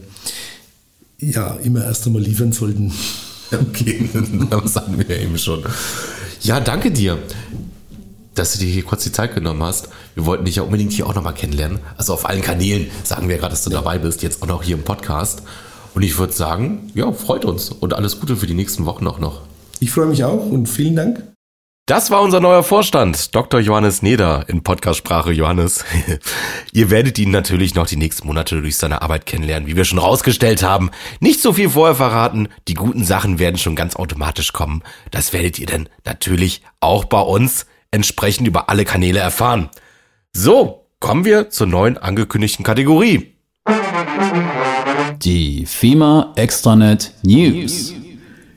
ja 1.18 1.58
immer 1.64 1.84
erst 1.84 2.06
einmal 2.06 2.22
liefern 2.22 2.52
sollten. 2.52 2.92
Okay, 3.52 4.08
das 4.50 4.76
hatten 4.76 4.96
wir 4.96 5.16
ja 5.16 5.20
eben 5.20 5.36
schon. 5.36 5.64
Ja, 6.42 6.60
danke 6.60 6.92
dir, 6.92 7.18
dass 8.36 8.52
du 8.52 8.60
dir 8.60 8.70
hier 8.70 8.84
kurz 8.84 9.02
die 9.02 9.12
Zeit 9.12 9.34
genommen 9.34 9.64
hast. 9.64 9.88
Wir 10.14 10.26
wollten 10.26 10.44
dich 10.44 10.54
ja 10.54 10.62
unbedingt 10.62 10.92
hier 10.92 11.08
auch 11.08 11.14
nochmal 11.16 11.34
kennenlernen. 11.34 11.80
Also 11.96 12.14
auf 12.14 12.28
allen 12.28 12.42
Kanälen 12.42 12.86
sagen 13.02 13.28
wir 13.28 13.38
gerade, 13.38 13.50
dass 13.50 13.64
du 13.64 13.70
ja. 13.70 13.78
dabei 13.78 13.98
bist, 13.98 14.22
jetzt 14.22 14.42
auch 14.44 14.46
noch 14.46 14.62
hier 14.62 14.76
im 14.76 14.84
Podcast. 14.84 15.42
Und 15.92 16.02
ich 16.02 16.18
würde 16.18 16.32
sagen, 16.32 16.92
ja, 16.94 17.10
freut 17.10 17.44
uns 17.44 17.70
und 17.70 17.94
alles 17.94 18.20
Gute 18.20 18.36
für 18.36 18.46
die 18.46 18.54
nächsten 18.54 18.84
Wochen 18.84 19.08
auch 19.08 19.18
noch. 19.18 19.42
Ich 19.84 19.90
freue 19.90 20.06
mich 20.06 20.24
auch 20.24 20.46
und 20.46 20.66
vielen 20.66 20.96
Dank. 20.96 21.22
Das 21.84 22.10
war 22.10 22.22
unser 22.22 22.40
neuer 22.40 22.62
Vorstand, 22.62 23.34
Dr. 23.34 23.60
Johannes 23.60 24.00
Neder 24.00 24.46
in 24.48 24.62
Podcastsprache 24.62 25.30
Johannes. 25.30 25.84
Ihr 26.72 26.88
werdet 26.88 27.18
ihn 27.18 27.30
natürlich 27.30 27.74
noch 27.74 27.86
die 27.86 27.98
nächsten 27.98 28.26
Monate 28.26 28.58
durch 28.62 28.78
seine 28.78 29.02
Arbeit 29.02 29.26
kennenlernen, 29.26 29.68
wie 29.68 29.76
wir 29.76 29.84
schon 29.84 29.98
rausgestellt 29.98 30.62
haben. 30.62 30.90
Nicht 31.20 31.42
so 31.42 31.52
viel 31.52 31.68
vorher 31.68 31.94
verraten, 31.94 32.48
die 32.66 32.72
guten 32.72 33.04
Sachen 33.04 33.38
werden 33.38 33.58
schon 33.58 33.76
ganz 33.76 33.94
automatisch 33.94 34.54
kommen. 34.54 34.82
Das 35.10 35.34
werdet 35.34 35.58
ihr 35.58 35.66
dann 35.66 35.90
natürlich 36.06 36.62
auch 36.80 37.04
bei 37.04 37.20
uns 37.20 37.66
entsprechend 37.90 38.48
über 38.48 38.70
alle 38.70 38.86
Kanäle 38.86 39.18
erfahren. 39.18 39.68
So, 40.32 40.86
kommen 40.98 41.26
wir 41.26 41.50
zur 41.50 41.66
neuen 41.66 41.98
angekündigten 41.98 42.64
Kategorie. 42.64 43.34
Die 45.22 45.66
FEMA 45.66 46.32
Extranet 46.36 47.12
News. 47.22 47.92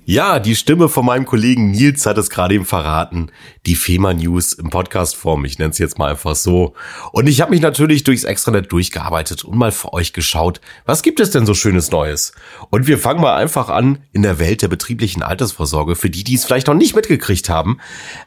Ja, 0.09 0.39
die 0.39 0.55
Stimme 0.55 0.87
von 0.87 1.05
meinem 1.05 1.25
Kollegen 1.25 1.71
Nils 1.71 2.05
hat 2.05 2.17
es 2.17 2.29
gerade 2.29 2.55
eben 2.55 2.63
verraten. 2.63 3.29
Die 3.65 3.75
FEMA 3.75 4.13
News 4.13 4.53
im 4.53 4.69
Podcast-Form. 4.69 5.43
Ich 5.43 5.59
nenne 5.59 5.71
es 5.71 5.79
jetzt 5.79 5.99
mal 5.99 6.09
einfach 6.09 6.33
so. 6.33 6.75
Und 7.11 7.27
ich 7.27 7.41
habe 7.41 7.51
mich 7.51 7.59
natürlich 7.59 8.05
durchs 8.05 8.23
Extranet 8.23 8.71
durchgearbeitet 8.71 9.43
und 9.43 9.57
mal 9.57 9.73
für 9.73 9.91
euch 9.91 10.13
geschaut, 10.13 10.61
was 10.85 11.03
gibt 11.03 11.19
es 11.19 11.31
denn 11.31 11.45
so 11.45 11.53
schönes 11.53 11.91
Neues? 11.91 12.31
Und 12.69 12.87
wir 12.87 12.99
fangen 12.99 13.19
mal 13.19 13.35
einfach 13.35 13.67
an 13.67 13.97
in 14.13 14.21
der 14.21 14.39
Welt 14.39 14.61
der 14.61 14.69
betrieblichen 14.69 15.23
Altersvorsorge. 15.23 15.97
Für 15.97 16.09
die, 16.09 16.23
die 16.23 16.35
es 16.35 16.45
vielleicht 16.45 16.67
noch 16.67 16.73
nicht 16.73 16.95
mitgekriegt 16.95 17.49
haben. 17.49 17.79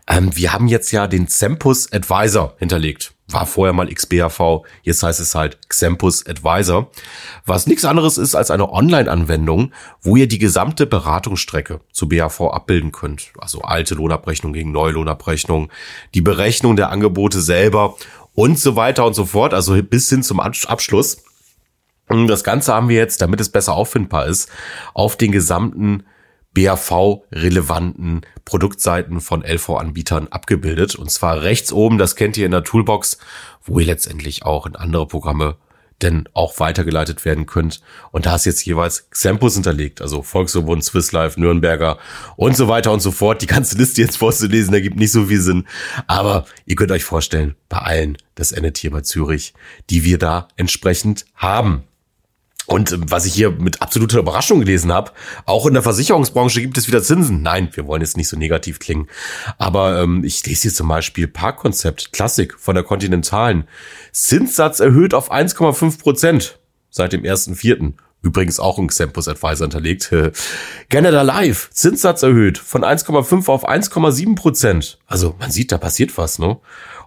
Ähm, 0.06 0.36
wir 0.36 0.52
haben 0.52 0.68
jetzt 0.68 0.92
ja 0.92 1.06
den 1.06 1.28
Zempus 1.28 1.90
Advisor 1.90 2.56
hinterlegt 2.58 3.14
war 3.32 3.46
vorher 3.46 3.72
mal 3.72 3.92
XBAV, 3.92 4.62
jetzt 4.82 5.02
heißt 5.02 5.20
es 5.20 5.34
halt 5.34 5.68
Xempus 5.68 6.26
Advisor, 6.26 6.90
was 7.46 7.66
nichts 7.66 7.84
anderes 7.84 8.18
ist 8.18 8.34
als 8.34 8.50
eine 8.50 8.70
Online-Anwendung, 8.72 9.72
wo 10.02 10.16
ihr 10.16 10.28
die 10.28 10.38
gesamte 10.38 10.86
Beratungsstrecke 10.86 11.80
zu 11.92 12.08
BAV 12.08 12.40
abbilden 12.40 12.92
könnt. 12.92 13.32
Also 13.38 13.62
alte 13.62 13.94
Lohnabrechnung 13.94 14.52
gegen 14.52 14.72
neue 14.72 14.92
Lohnabrechnung, 14.92 15.70
die 16.14 16.22
Berechnung 16.22 16.76
der 16.76 16.90
Angebote 16.90 17.40
selber 17.40 17.96
und 18.34 18.58
so 18.58 18.76
weiter 18.76 19.06
und 19.06 19.14
so 19.14 19.24
fort, 19.24 19.54
also 19.54 19.80
bis 19.82 20.08
hin 20.08 20.22
zum 20.22 20.40
Abschluss. 20.40 21.22
Das 22.26 22.42
Ganze 22.42 22.74
haben 22.74 22.88
wir 22.88 22.96
jetzt, 22.96 23.22
damit 23.22 23.40
es 23.40 23.50
besser 23.50 23.74
auffindbar 23.74 24.26
ist, 24.26 24.50
auf 24.94 25.16
den 25.16 25.30
gesamten 25.30 26.04
BAV-relevanten 26.54 28.22
Produktseiten 28.44 29.20
von 29.20 29.42
LV-Anbietern 29.42 30.28
abgebildet. 30.28 30.94
Und 30.96 31.10
zwar 31.10 31.42
rechts 31.42 31.72
oben, 31.72 31.98
das 31.98 32.16
kennt 32.16 32.36
ihr 32.36 32.46
in 32.46 32.52
der 32.52 32.64
Toolbox, 32.64 33.18
wo 33.62 33.78
ihr 33.78 33.86
letztendlich 33.86 34.44
auch 34.44 34.66
in 34.66 34.76
andere 34.76 35.06
Programme 35.06 35.56
denn 36.02 36.28
auch 36.32 36.58
weitergeleitet 36.58 37.24
werden 37.24 37.46
könnt. 37.46 37.80
Und 38.10 38.26
da 38.26 38.36
ist 38.36 38.46
jetzt 38.46 38.64
jeweils 38.64 39.10
Xempus 39.10 39.54
hinterlegt, 39.54 40.00
also 40.00 40.22
Volksverbund, 40.22 40.84
Swiss 40.84 41.12
Life, 41.12 41.38
Nürnberger 41.38 41.98
und 42.36 42.56
so 42.56 42.68
weiter 42.68 42.92
und 42.92 43.00
so 43.00 43.10
fort. 43.10 43.42
Die 43.42 43.46
ganze 43.46 43.76
Liste 43.76 44.00
jetzt 44.00 44.16
vorzulesen, 44.16 44.74
ergibt 44.74 44.96
nicht 44.96 45.12
so 45.12 45.26
viel 45.26 45.40
Sinn. 45.40 45.66
Aber 46.06 46.46
ihr 46.66 46.76
könnt 46.76 46.90
euch 46.90 47.04
vorstellen, 47.04 47.54
bei 47.68 47.78
allen, 47.78 48.18
das 48.34 48.52
endet 48.52 48.78
hier 48.78 48.90
bei 48.90 49.02
Zürich, 49.02 49.54
die 49.90 50.04
wir 50.04 50.18
da 50.18 50.48
entsprechend 50.56 51.26
haben. 51.34 51.84
Und 52.70 52.92
ähm, 52.92 53.04
was 53.08 53.26
ich 53.26 53.34
hier 53.34 53.50
mit 53.50 53.82
absoluter 53.82 54.20
Überraschung 54.20 54.60
gelesen 54.60 54.92
habe, 54.92 55.10
auch 55.44 55.66
in 55.66 55.74
der 55.74 55.82
Versicherungsbranche 55.82 56.60
gibt 56.60 56.78
es 56.78 56.86
wieder 56.86 57.02
Zinsen. 57.02 57.42
Nein, 57.42 57.68
wir 57.72 57.86
wollen 57.86 58.00
jetzt 58.00 58.16
nicht 58.16 58.28
so 58.28 58.38
negativ 58.38 58.78
klingen. 58.78 59.08
Aber 59.58 60.00
ähm, 60.00 60.22
ich 60.24 60.46
lese 60.46 60.62
hier 60.62 60.72
zum 60.72 60.86
Beispiel 60.86 61.26
Parkkonzept, 61.26 62.12
Klassik 62.12 62.56
von 62.58 62.76
der 62.76 62.84
Kontinentalen. 62.84 63.64
Zinssatz 64.12 64.78
erhöht 64.78 65.14
auf 65.14 65.32
1,5 65.32 65.98
Prozent 65.98 66.60
seit 66.90 67.12
dem 67.12 67.22
1.4. 67.22 67.94
Übrigens 68.22 68.60
auch 68.60 68.78
ein 68.78 68.86
Xempus 68.86 69.26
Advisor 69.26 69.64
hinterlegt. 69.64 70.14
Canada 70.88 71.22
Live, 71.22 71.70
Zinssatz 71.72 72.22
erhöht 72.22 72.58
von 72.58 72.82
1,5 72.82 73.48
auf 73.48 73.68
1,7 73.68 74.36
Prozent. 74.36 75.00
Also 75.06 75.34
man 75.40 75.50
sieht, 75.50 75.72
da 75.72 75.78
passiert 75.78 76.16
was, 76.16 76.38
ne? 76.38 76.58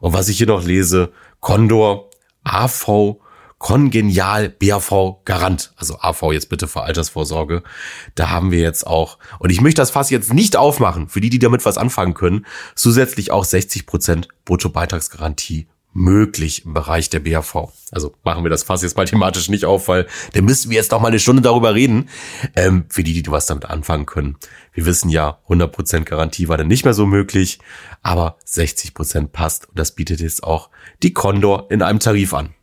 Und 0.01 0.11
was 0.11 0.27
ich 0.27 0.37
hier 0.37 0.47
noch 0.47 0.65
lese, 0.65 1.13
Condor, 1.39 2.09
AV, 2.43 3.21
Kongenial 3.63 4.49
BAV 4.49 5.23
Garant, 5.23 5.71
also 5.77 5.97
AV 5.97 6.33
jetzt 6.33 6.49
bitte 6.49 6.67
für 6.67 6.81
Altersvorsorge. 6.81 7.63
Da 8.13 8.29
haben 8.29 8.51
wir 8.51 8.59
jetzt 8.59 8.85
auch, 8.85 9.17
und 9.39 9.51
ich 9.51 9.61
möchte 9.61 9.81
das 9.81 9.89
Fass 9.89 10.09
jetzt 10.09 10.33
nicht 10.33 10.57
aufmachen, 10.57 11.07
für 11.07 11.21
die, 11.21 11.29
die 11.29 11.39
damit 11.39 11.63
was 11.63 11.77
anfangen 11.77 12.13
können, 12.13 12.45
zusätzlich 12.75 13.31
auch 13.31 13.45
60 13.45 13.85
Prozent 13.85 14.27
Bruttobeitragsgarantie 14.43 15.67
möglich 15.93 16.65
im 16.65 16.73
Bereich 16.73 17.09
der 17.09 17.21
BAV. 17.21 17.69
Also 17.91 18.13
machen 18.25 18.43
wir 18.43 18.49
das 18.49 18.63
Fass 18.63 18.81
jetzt 18.81 18.97
mal 18.97 19.05
thematisch 19.05 19.47
nicht 19.47 19.63
auf, 19.63 19.87
weil 19.87 20.07
da 20.33 20.41
müssten 20.41 20.69
wir 20.69 20.75
jetzt 20.75 20.91
noch 20.91 20.99
mal 20.99 21.07
eine 21.07 21.19
Stunde 21.19 21.41
darüber 21.41 21.73
reden, 21.73 22.09
ähm, 22.57 22.83
für 22.89 23.05
die, 23.05 23.23
die 23.23 23.31
was 23.31 23.45
damit 23.45 23.63
anfangen 23.63 24.05
können. 24.05 24.35
Wir 24.73 24.85
wissen 24.85 25.07
ja, 25.07 25.39
100% 25.47 26.03
Garantie 26.03 26.49
war 26.49 26.57
dann 26.57 26.67
nicht 26.67 26.83
mehr 26.83 26.93
so 26.93 27.05
möglich, 27.05 27.59
aber 28.01 28.35
60% 28.45 29.27
passt 29.27 29.69
und 29.69 29.79
das 29.79 29.95
bietet 29.95 30.19
jetzt 30.19 30.43
auch 30.43 30.69
die 31.01 31.13
Condor 31.13 31.71
in 31.71 31.81
einem 31.81 31.99
Tarif 31.99 32.33
an. 32.33 32.53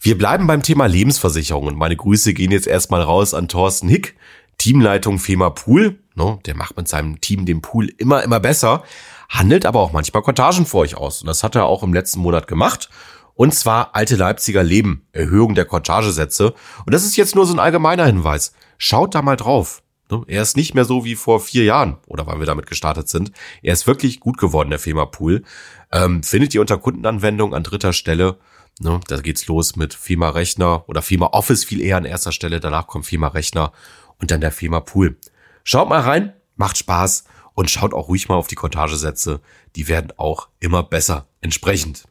Wir 0.00 0.16
bleiben 0.16 0.46
beim 0.46 0.62
Thema 0.62 0.86
Lebensversicherung 0.86 1.66
und 1.66 1.76
meine 1.76 1.96
Grüße 1.96 2.32
gehen 2.34 2.50
jetzt 2.50 2.66
erstmal 2.66 3.02
raus 3.02 3.34
an 3.34 3.48
Thorsten 3.48 3.88
Hick, 3.88 4.16
Teamleitung 4.58 5.18
FEMA 5.18 5.50
Pool. 5.50 5.98
der 6.44 6.56
macht 6.56 6.76
mit 6.76 6.88
seinem 6.88 7.20
Team 7.20 7.46
den 7.46 7.62
Pool 7.62 7.88
immer, 7.98 8.22
immer 8.22 8.40
besser, 8.40 8.82
handelt 9.28 9.66
aber 9.66 9.80
auch 9.80 9.92
manchmal 9.92 10.22
Kontagen 10.22 10.66
für 10.66 10.78
euch 10.78 10.96
aus. 10.96 11.22
Und 11.22 11.28
das 11.28 11.42
hat 11.42 11.54
er 11.54 11.66
auch 11.66 11.82
im 11.82 11.94
letzten 11.94 12.20
Monat 12.20 12.46
gemacht. 12.46 12.90
Und 13.34 13.54
zwar 13.54 13.94
alte 13.94 14.16
Leipziger 14.16 14.62
Leben, 14.62 15.06
Erhöhung 15.12 15.54
der 15.54 15.64
Kontagesätze. 15.64 16.54
Und 16.84 16.92
das 16.92 17.04
ist 17.04 17.16
jetzt 17.16 17.34
nur 17.34 17.46
so 17.46 17.54
ein 17.54 17.60
allgemeiner 17.60 18.04
Hinweis. 18.04 18.52
Schaut 18.76 19.14
da 19.14 19.22
mal 19.22 19.36
drauf. 19.36 19.82
Er 20.26 20.42
ist 20.42 20.56
nicht 20.56 20.74
mehr 20.74 20.84
so 20.84 21.04
wie 21.04 21.14
vor 21.14 21.40
vier 21.40 21.64
Jahren 21.64 21.98
oder 22.06 22.26
wann 22.26 22.40
wir 22.40 22.46
damit 22.46 22.66
gestartet 22.66 23.08
sind. 23.08 23.30
Er 23.62 23.72
ist 23.72 23.86
wirklich 23.86 24.20
gut 24.20 24.38
geworden, 24.38 24.70
der 24.70 24.78
FEMA 24.78 25.06
Pool. 25.06 25.44
Ähm, 25.92 26.22
findet 26.22 26.54
ihr 26.54 26.60
unter 26.60 26.78
Kundenanwendung 26.78 27.54
an 27.54 27.64
dritter 27.64 27.92
Stelle. 27.92 28.38
Ne, 28.78 29.00
da 29.08 29.20
geht's 29.20 29.46
los 29.46 29.76
mit 29.76 29.92
FEMA 29.92 30.30
Rechner 30.30 30.88
oder 30.88 31.02
FEMA 31.02 31.26
Office 31.32 31.64
viel 31.64 31.80
eher 31.80 31.96
an 31.96 32.04
erster 32.04 32.32
Stelle. 32.32 32.60
Danach 32.60 32.86
kommt 32.86 33.06
FEMA 33.06 33.28
Rechner 33.28 33.72
und 34.18 34.30
dann 34.30 34.40
der 34.40 34.52
FEMA 34.52 34.80
Pool. 34.80 35.18
Schaut 35.64 35.88
mal 35.88 36.00
rein, 36.00 36.32
macht 36.56 36.78
Spaß 36.78 37.24
und 37.54 37.70
schaut 37.70 37.92
auch 37.92 38.08
ruhig 38.08 38.28
mal 38.28 38.36
auf 38.36 38.46
die 38.46 38.54
Kontagesätze. 38.54 39.40
Die 39.76 39.88
werden 39.88 40.12
auch 40.16 40.48
immer 40.60 40.82
besser 40.82 41.28
entsprechend. 41.40 42.04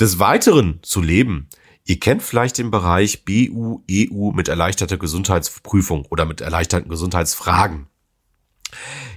Des 0.00 0.18
Weiteren 0.18 0.80
zu 0.82 1.00
leben. 1.00 1.48
Ihr 1.84 2.00
kennt 2.00 2.22
vielleicht 2.22 2.58
den 2.58 2.72
Bereich 2.72 3.24
BU, 3.24 3.82
EU 3.88 4.32
mit 4.32 4.48
erleichterter 4.48 4.96
Gesundheitsprüfung 4.96 6.04
oder 6.06 6.24
mit 6.24 6.40
erleichterten 6.40 6.90
Gesundheitsfragen. 6.90 7.86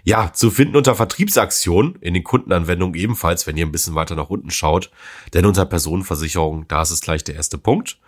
Ja, 0.04 0.32
zu 0.34 0.52
finden 0.52 0.76
unter 0.76 0.96
Vertriebsaktion 0.96 1.96
in 2.02 2.14
den 2.14 2.24
Kundenanwendungen 2.24 2.96
ebenfalls, 2.96 3.48
wenn 3.48 3.58
ihr 3.58 3.66
ein 3.66 3.72
bisschen 3.72 3.96
weiter 3.96 4.16
nach 4.16 4.30
unten 4.30 4.52
schaut. 4.52 4.92
Denn 5.34 5.46
unter 5.46 5.66
Personenversicherung, 5.66 6.68
da 6.68 6.82
ist 6.82 6.92
es 6.92 7.02
gleich 7.02 7.24
der 7.24 7.36
erste 7.36 7.58
Punkt. 7.58 8.00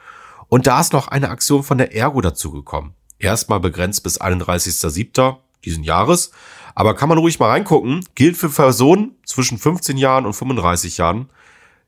Und 0.48 0.68
da 0.68 0.82
ist 0.82 0.94
noch 0.94 1.08
eine 1.08 1.30
Aktion 1.30 1.64
von 1.64 1.78
der 1.78 1.96
Ergo 1.96 2.22
dazugekommen. 2.22 2.94
Erstmal 3.20 3.60
begrenzt 3.60 4.04
bis 4.04 4.20
31.07. 4.20 5.38
diesen 5.64 5.84
Jahres. 5.84 6.32
Aber 6.76 6.96
kann 6.96 7.10
man 7.10 7.18
ruhig 7.18 7.40
mal 7.40 7.50
reingucken. 7.50 8.06
Gilt 8.16 8.38
für 8.38 8.50
Personen 8.50 9.16
zwischen 9.26 9.58
15 9.58 9.98
Jahren 9.98 10.26
und 10.26 10.34
35 10.34 10.98
Jahren. 10.98 11.30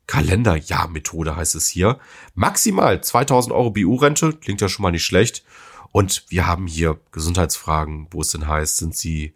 Kalenderjahr-Methode 0.06 1.36
heißt 1.36 1.54
es 1.54 1.68
hier. 1.68 1.98
Maximal 2.34 3.02
2000 3.02 3.54
Euro 3.54 3.70
BU-Rente, 3.70 4.34
klingt 4.34 4.60
ja 4.60 4.68
schon 4.68 4.82
mal 4.82 4.92
nicht 4.92 5.04
schlecht. 5.04 5.44
Und 5.94 6.24
wir 6.28 6.48
haben 6.48 6.66
hier 6.66 6.98
Gesundheitsfragen, 7.12 8.08
wo 8.10 8.20
es 8.20 8.32
denn 8.32 8.48
heißt, 8.48 8.78
sind 8.78 8.96
sie 8.96 9.32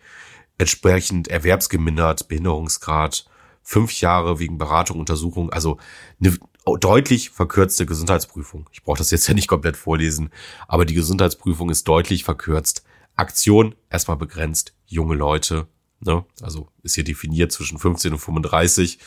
entsprechend 0.58 1.28
erwerbsgemindert, 1.28 2.26
Behinderungsgrad, 2.26 3.30
fünf 3.62 4.00
Jahre 4.00 4.40
wegen 4.40 4.58
Beratung, 4.58 4.98
Untersuchung, 4.98 5.50
also 5.50 5.78
eine 6.20 6.36
deutlich 6.80 7.30
verkürzte 7.30 7.86
Gesundheitsprüfung. 7.86 8.68
Ich 8.72 8.82
brauche 8.82 8.98
das 8.98 9.12
jetzt 9.12 9.28
ja 9.28 9.34
nicht 9.34 9.46
komplett 9.46 9.76
vorlesen, 9.76 10.30
aber 10.66 10.84
die 10.84 10.94
Gesundheitsprüfung 10.94 11.70
ist 11.70 11.86
deutlich 11.86 12.24
verkürzt. 12.24 12.82
Aktion 13.14 13.76
erstmal 13.88 14.16
begrenzt, 14.16 14.74
junge 14.84 15.14
Leute, 15.14 15.68
ne? 16.00 16.24
also 16.42 16.66
ist 16.82 16.96
hier 16.96 17.04
definiert 17.04 17.52
zwischen 17.52 17.78
15 17.78 18.14
und 18.14 18.18
35. 18.18 18.98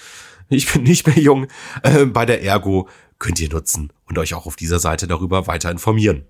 Ich 0.47 0.71
bin 0.71 0.83
nicht 0.83 1.05
mehr 1.05 1.19
jung. 1.19 1.47
Äh, 1.83 2.05
bei 2.05 2.25
der 2.25 2.43
Ergo 2.43 2.87
könnt 3.19 3.41
ihr 3.41 3.49
nutzen 3.49 3.91
und 4.05 4.17
euch 4.17 4.35
auch 4.35 4.45
auf 4.45 4.55
dieser 4.55 4.79
Seite 4.79 5.05
darüber 5.05 5.47
weiter 5.47 5.69
informieren. 5.69 6.25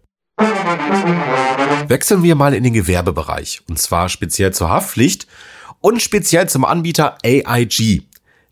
Wechseln 1.88 2.24
wir 2.24 2.36
mal 2.36 2.54
in 2.54 2.64
den 2.64 2.74
Gewerbebereich 2.74 3.62
und 3.70 3.80
zwar 3.80 4.10
speziell 4.10 4.54
zur 4.54 4.70
Haftpflicht 4.70 5.28
und 5.82 6.02
speziell 6.02 6.48
zum 6.48 6.66
Anbieter 6.66 7.18
AIG. 7.24 8.04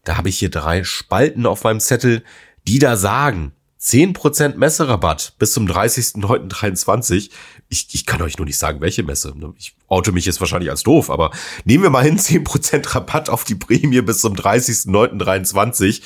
Da 0.04 0.18
habe 0.18 0.30
ich 0.30 0.40
hier 0.40 0.50
drei 0.50 0.84
Spalten 0.84 1.46
auf 1.46 1.64
meinem 1.64 1.80
Zettel, 1.80 2.24
die 2.68 2.80
da 2.80 2.98
sagen, 2.98 3.54
10% 3.82 4.58
Messerabatt 4.58 5.34
bis 5.40 5.54
zum 5.54 5.66
30.09.23. 5.66 7.30
Ich, 7.70 7.88
ich 7.94 8.06
kann 8.06 8.22
euch 8.22 8.38
nur 8.38 8.46
nicht 8.46 8.58
sagen, 8.58 8.82
welche 8.82 9.04
Messe. 9.04 9.34
Ich 9.58 9.74
auto 9.88 10.12
mich 10.12 10.26
jetzt 10.26 10.42
wahrscheinlich 10.42 10.70
als 10.70 10.84
doof, 10.84 11.10
aber 11.10 11.32
nehmen 11.64 11.84
wir 11.84 11.90
mal 11.90 12.04
hin 12.04 12.20
10% 12.20 12.94
Rabatt 12.94 13.30
auf 13.30 13.46
die 13.46 13.56
Prämie 13.56 14.02
bis 14.02 14.20
zum 14.20 14.34
30.09.23. 14.36 16.02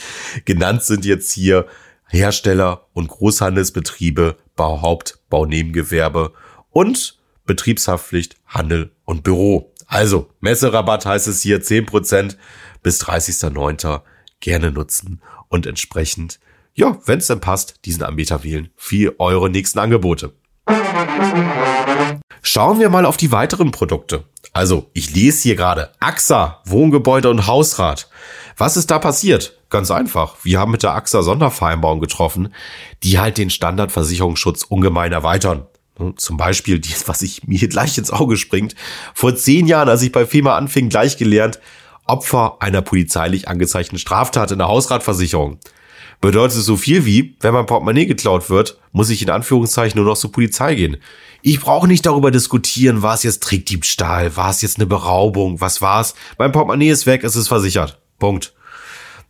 Genannt 0.46 0.84
sind 0.84 1.04
jetzt 1.04 1.32
hier 1.32 1.66
Hersteller 2.14 2.86
und 2.94 3.08
Großhandelsbetriebe, 3.08 4.38
Bauhaupt, 4.56 5.20
Baunebengewerbe 5.32 6.34
und 6.70 7.18
Betriebshaftpflicht, 7.48 8.36
Handel 8.46 8.92
und 9.04 9.24
Büro. 9.24 9.74
Also, 9.88 10.30
Messerabatt 10.40 11.08
heißt 11.08 11.28
es 11.28 11.42
hier 11.42 11.62
10% 11.62 12.38
bis 12.84 13.04
30.09. 13.04 14.02
gerne 14.40 14.72
nutzen 14.72 15.22
und 15.50 15.66
entsprechend, 15.66 16.40
ja, 16.76 17.00
wenn 17.06 17.18
es 17.18 17.28
dann 17.28 17.42
passt, 17.42 17.80
diesen 17.86 18.04
Anbieter 18.04 18.44
wählen 18.44 18.70
für 18.76 19.20
eure 19.20 19.50
nächsten 19.50 19.80
Angebote. 19.80 20.34
Schauen 22.44 22.80
wir 22.80 22.90
mal 22.90 23.06
auf 23.06 23.18
die 23.18 23.32
weiteren 23.32 23.72
Produkte. 23.72 24.26
Also, 24.52 24.92
ich 24.94 25.16
lese 25.16 25.42
hier 25.42 25.56
gerade 25.56 25.92
AXA, 26.00 26.62
Wohngebäude 26.66 27.32
und 27.32 27.48
Hausrat. 27.48 28.08
Was 28.58 28.78
ist 28.78 28.92
da 28.92 29.00
passiert? 29.00 29.60
Ganz 29.70 29.92
einfach. 29.92 30.36
Wir 30.44 30.60
haben 30.60 30.72
mit 30.72 30.84
der 30.84 30.94
AXA 30.94 31.24
Sondervereinbarung 31.24 32.00
getroffen, 32.00 32.54
die 33.04 33.20
halt 33.20 33.38
den 33.38 33.50
Standardversicherungsschutz 33.50 34.64
ungemein 34.64 35.12
erweitern. 35.12 35.66
Zum 36.18 36.38
Beispiel, 36.38 36.80
dies, 36.80 37.08
was 37.08 37.22
ich 37.22 37.48
mir 37.48 37.68
gleich 37.68 37.98
ins 37.98 38.12
Auge 38.12 38.38
springt. 38.38 38.76
Vor 39.14 39.36
zehn 39.36 39.68
Jahren, 39.68 39.90
als 39.90 40.02
ich 40.02 40.12
bei 40.12 40.26
FEMA 40.26 40.58
anfing, 40.58 40.90
gleich 40.90 41.18
gelernt, 41.18 41.60
Opfer 42.06 42.58
einer 42.60 42.82
polizeilich 42.82 43.48
angezeichneten 43.48 44.00
Straftat 44.00 44.52
in 44.52 44.58
der 44.58 44.68
Hausratversicherung. 44.68 45.60
Bedeutet 46.20 46.62
so 46.62 46.78
viel 46.78 47.06
wie, 47.06 47.36
wenn 47.42 47.54
mein 47.54 47.66
Portemonnaie 47.66 48.06
geklaut 48.06 48.50
wird, 48.50 48.80
muss 48.92 49.10
ich 49.10 49.22
in 49.22 49.30
Anführungszeichen 49.30 49.98
nur 49.98 50.10
noch 50.10 50.18
zur 50.18 50.32
Polizei 50.32 50.76
gehen. 50.76 50.98
Ich 51.42 51.60
brauche 51.60 51.88
nicht 51.88 52.06
darüber 52.06 52.32
diskutieren, 52.32 53.02
war 53.02 53.14
es 53.14 53.24
jetzt 53.24 53.44
Trickdiebstahl, 53.44 54.36
war 54.38 54.50
es 54.50 54.62
jetzt 54.62 54.78
eine 54.78 54.86
Beraubung, 54.86 55.60
was 55.60 55.82
war's? 55.82 56.16
Mein 56.38 56.54
Portemonnaie 56.54 56.90
ist 56.90 57.06
weg, 57.06 57.24
es 57.24 57.36
ist 57.36 57.50
versichert. 57.50 58.00
Punkt. 58.24 58.54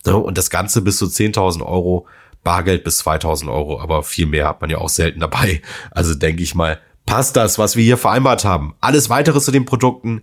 Und 0.05 0.37
das 0.37 0.51
Ganze 0.51 0.83
bis 0.83 0.97
zu 0.97 1.05
10.000 1.05 1.65
Euro, 1.65 2.05
Bargeld 2.43 2.83
bis 2.83 3.03
2.000 3.03 3.51
Euro, 3.51 3.81
aber 3.81 4.03
viel 4.03 4.27
mehr 4.27 4.47
hat 4.47 4.61
man 4.61 4.69
ja 4.69 4.77
auch 4.77 4.89
selten 4.89 5.19
dabei. 5.19 5.63
Also 5.89 6.13
denke 6.13 6.43
ich 6.43 6.53
mal, 6.53 6.79
passt 7.07 7.35
das, 7.35 7.57
was 7.57 7.75
wir 7.75 7.83
hier 7.83 7.97
vereinbart 7.97 8.45
haben. 8.45 8.75
Alles 8.81 9.09
weitere 9.09 9.39
zu 9.39 9.49
den 9.49 9.65
Produkten 9.65 10.21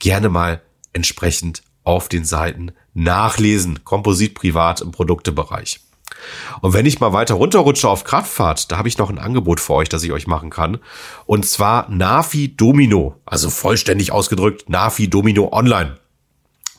gerne 0.00 0.28
mal 0.30 0.62
entsprechend 0.92 1.62
auf 1.84 2.08
den 2.08 2.24
Seiten 2.24 2.72
nachlesen. 2.92 3.84
Komposit 3.84 4.34
privat 4.34 4.80
im 4.80 4.90
Produktebereich. 4.90 5.78
Und 6.60 6.72
wenn 6.72 6.86
ich 6.86 6.98
mal 6.98 7.12
weiter 7.12 7.34
runterrutsche 7.34 7.88
auf 7.88 8.02
Kraftfahrt, 8.02 8.72
da 8.72 8.78
habe 8.78 8.88
ich 8.88 8.98
noch 8.98 9.10
ein 9.10 9.20
Angebot 9.20 9.60
für 9.60 9.74
euch, 9.74 9.88
das 9.88 10.02
ich 10.02 10.10
euch 10.10 10.26
machen 10.26 10.50
kann. 10.50 10.78
Und 11.24 11.46
zwar 11.46 11.88
Navi 11.88 12.56
Domino, 12.56 13.14
also 13.26 13.48
vollständig 13.48 14.10
ausgedrückt 14.10 14.68
Navi 14.68 15.08
Domino 15.08 15.50
Online. 15.52 15.98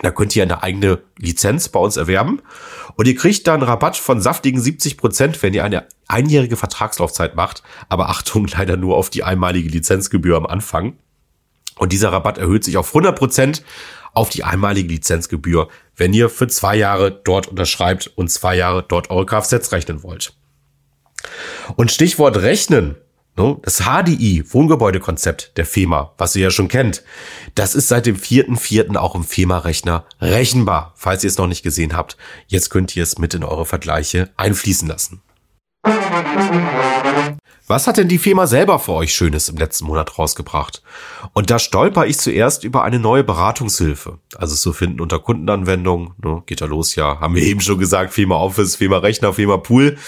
Da 0.02 0.12
könnt 0.12 0.36
ihr 0.36 0.44
eine 0.44 0.64
eigene 0.64 1.02
Lizenz 1.18 1.70
bei 1.70 1.80
uns 1.80 1.98
erwerben 1.98 2.42
und 2.96 3.08
ihr 3.08 3.16
kriegt 3.16 3.48
dann 3.48 3.62
Rabatt 3.62 3.98
von 3.98 4.22
saftigen 4.22 4.60
70 4.60 4.98
Prozent, 4.98 5.44
wenn 5.44 5.54
ihr 5.54 5.64
eine 5.64 5.88
einjährige 6.08 6.56
Vertragslaufzeit 6.56 7.36
macht. 7.36 7.64
Aber 7.90 8.10
Achtung, 8.10 8.48
leider 8.48 8.78
nur 8.78 8.96
auf 8.96 9.10
die 9.10 9.24
einmalige 9.24 9.70
Lizenzgebühr 9.70 10.38
am 10.38 10.46
Anfang. 10.46 10.98
Und 11.78 11.94
dieser 11.94 12.12
Rabatt 12.12 12.38
erhöht 12.38 12.64
sich 12.64 12.78
auf 12.78 12.90
100 12.90 13.18
Prozent 13.18 13.64
auf 14.14 14.30
die 14.30 14.44
einmalige 14.44 14.90
Lizenzgebühr, 14.90 15.70
wenn 15.96 16.14
ihr 16.14 16.30
für 16.30 16.48
zwei 16.48 16.76
Jahre 16.76 17.12
dort 17.12 17.48
unterschreibt 17.48 18.08
und 18.16 18.30
zwei 18.30 18.56
Jahre 18.56 18.84
dort 18.84 19.10
eure 19.10 19.26
Kfz 19.26 19.72
rechnen 19.72 20.04
wollt. 20.04 20.34
Und 21.76 21.92
Stichwort 21.92 22.38
rechnen. 22.38 22.96
Ne, 23.40 23.58
das 23.62 23.84
HDI, 23.86 24.44
Wohngebäudekonzept 24.50 25.54
der 25.56 25.66
FEMA, 25.66 26.14
was 26.18 26.36
ihr 26.36 26.44
ja 26.44 26.52
schon 26.52 26.68
kennt, 26.68 27.06
das 27.56 27.74
ist 27.74 27.88
seit 27.88 28.06
dem 28.06 28.18
4.4. 28.18 28.98
auch 28.98 29.16
im 29.16 29.24
FEMA-Rechner 29.24 30.04
rechenbar. 30.20 30.94
Falls 30.98 31.24
ihr 31.24 31.30
es 31.30 31.38
noch 31.38 31.48
nicht 31.48 31.64
gesehen 31.64 31.96
habt, 31.96 32.18
jetzt 32.48 32.70
könnt 32.70 32.94
ihr 32.98 33.04
es 33.04 33.18
mit 33.18 33.34
in 33.34 33.46
eure 33.46 33.66
Vergleiche 33.66 34.30
einfließen 34.36 34.90
lassen. 34.90 35.22
Was 37.70 37.86
hat 37.86 37.98
denn 37.98 38.08
die 38.08 38.18
Firma 38.18 38.48
selber 38.48 38.80
für 38.80 38.94
euch 38.94 39.14
Schönes 39.14 39.48
im 39.48 39.56
letzten 39.56 39.86
Monat 39.86 40.18
rausgebracht? 40.18 40.82
Und 41.34 41.52
da 41.52 41.60
stolper 41.60 42.08
ich 42.08 42.18
zuerst 42.18 42.64
über 42.64 42.84
eine 42.84 42.98
neue 42.98 43.24
Beratungshilfe. 43.24 44.18
Also 44.36 44.56
zu 44.56 44.74
finden 44.74 45.00
unter 45.00 45.20
Kundenanwendung, 45.20 46.16
ne, 46.18 46.42
geht 46.48 46.62
da 46.62 46.66
los, 46.66 46.96
ja, 46.96 47.20
haben 47.20 47.36
wir 47.36 47.44
eben 47.44 47.62
schon 47.62 47.78
gesagt, 47.78 48.12
Firma 48.12 48.38
Office, 48.38 48.78
Firma 48.78 48.98
Rechner, 48.98 49.34
Firma 49.34 49.58
Pool. 49.58 50.00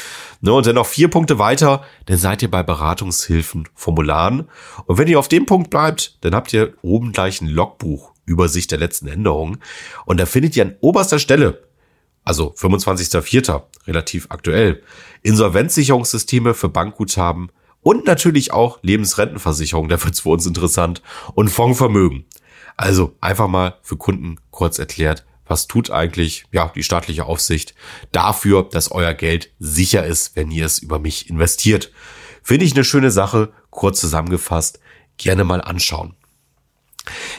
Ne, 0.42 0.52
und 0.52 0.66
dann 0.66 0.74
noch 0.74 0.88
vier 0.88 1.08
Punkte 1.08 1.38
weiter, 1.38 1.84
dann 2.08 2.18
seid 2.18 2.42
ihr 2.42 2.50
bei 2.50 2.64
Beratungshilfen, 2.64 3.70
Formularen. 3.76 4.50
Und 4.88 4.98
wenn 4.98 5.08
ihr 5.08 5.20
auf 5.20 5.28
dem 5.28 5.46
Punkt 5.46 5.70
bleibt, 5.70 6.18
dann 6.22 6.34
habt 6.34 6.52
ihr 6.54 6.74
oben 6.82 7.12
gleich 7.12 7.42
ein 7.42 7.48
Logbuch, 7.48 8.14
Übersicht 8.26 8.72
der 8.72 8.80
letzten 8.80 9.08
Änderungen. 9.08 9.60
Und 10.06 10.20
da 10.20 10.26
findet 10.26 10.58
ihr 10.58 10.64
an 10.64 10.78
oberster 10.82 11.20
Stelle 11.20 11.62
also 12.24 12.54
25.04., 12.54 13.64
relativ 13.88 14.28
aktuell, 14.30 14.84
Insolvenzsicherungssysteme 15.24 16.54
für 16.54 16.70
Bankguthaben 16.70 17.52
und 17.82 18.06
natürlich 18.06 18.54
auch 18.54 18.80
Lebensrentenversicherung, 18.82 19.90
da 19.90 20.04
wird's 20.04 20.22
für 20.22 20.30
uns 20.30 20.46
interessant, 20.46 21.02
und 21.34 21.50
Fondsvermögen. 21.50 22.26
Also 22.78 23.16
einfach 23.22 23.48
mal 23.48 23.76
für 23.82 23.98
Kunden 23.98 24.38
kurz 24.52 24.80
erklärt, 24.80 25.26
was 25.46 25.68
tut 25.68 25.92
eigentlich 25.92 26.46
ja 26.52 26.72
die 26.74 26.84
staatliche 26.84 27.26
Aufsicht 27.26 27.76
dafür, 28.12 28.70
dass 28.72 28.92
euer 28.92 29.14
Geld 29.14 29.52
sicher 29.60 30.06
ist, 30.06 30.36
wenn 30.36 30.50
ihr 30.50 30.66
es 30.66 30.80
über 30.80 30.98
mich 31.00 31.30
investiert. 31.30 31.92
Finde 32.42 32.66
ich 32.66 32.74
eine 32.74 32.86
schöne 32.86 33.12
Sache, 33.12 33.52
kurz 33.70 34.00
zusammengefasst, 34.00 34.80
gerne 35.18 35.44
mal 35.44 35.62
anschauen. 35.62 36.16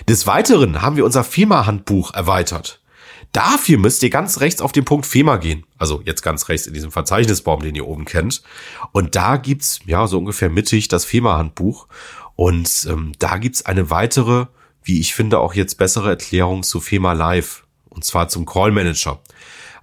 Des 0.08 0.26
Weiteren 0.26 0.82
haben 0.82 0.96
wir 0.96 1.04
unser 1.04 1.24
Firma-Handbuch 1.24 2.12
erweitert. 2.12 2.81
Dafür 3.32 3.78
müsst 3.78 4.02
ihr 4.02 4.10
ganz 4.10 4.40
rechts 4.40 4.60
auf 4.60 4.72
den 4.72 4.84
Punkt 4.84 5.06
FEMA 5.06 5.38
gehen. 5.38 5.64
Also 5.78 6.02
jetzt 6.04 6.22
ganz 6.22 6.50
rechts 6.50 6.66
in 6.66 6.74
diesem 6.74 6.92
Verzeichnisbaum, 6.92 7.62
den 7.62 7.74
ihr 7.74 7.86
oben 7.86 8.04
kennt. 8.04 8.42
Und 8.92 9.16
da 9.16 9.38
gibt's 9.38 9.80
ja 9.86 10.06
so 10.06 10.18
ungefähr 10.18 10.50
mittig 10.50 10.88
das 10.88 11.06
FEMA-Handbuch. 11.06 11.88
Und 12.36 12.86
ähm, 12.90 13.12
da 13.18 13.38
gibt's 13.38 13.64
eine 13.64 13.88
weitere, 13.88 14.46
wie 14.84 15.00
ich 15.00 15.14
finde, 15.14 15.38
auch 15.38 15.54
jetzt 15.54 15.78
bessere 15.78 16.10
Erklärung 16.10 16.62
zu 16.62 16.80
FEMA 16.80 17.14
Live. 17.14 17.64
Und 17.88 18.04
zwar 18.04 18.28
zum 18.28 18.44
Call 18.44 18.70
Manager. 18.70 19.20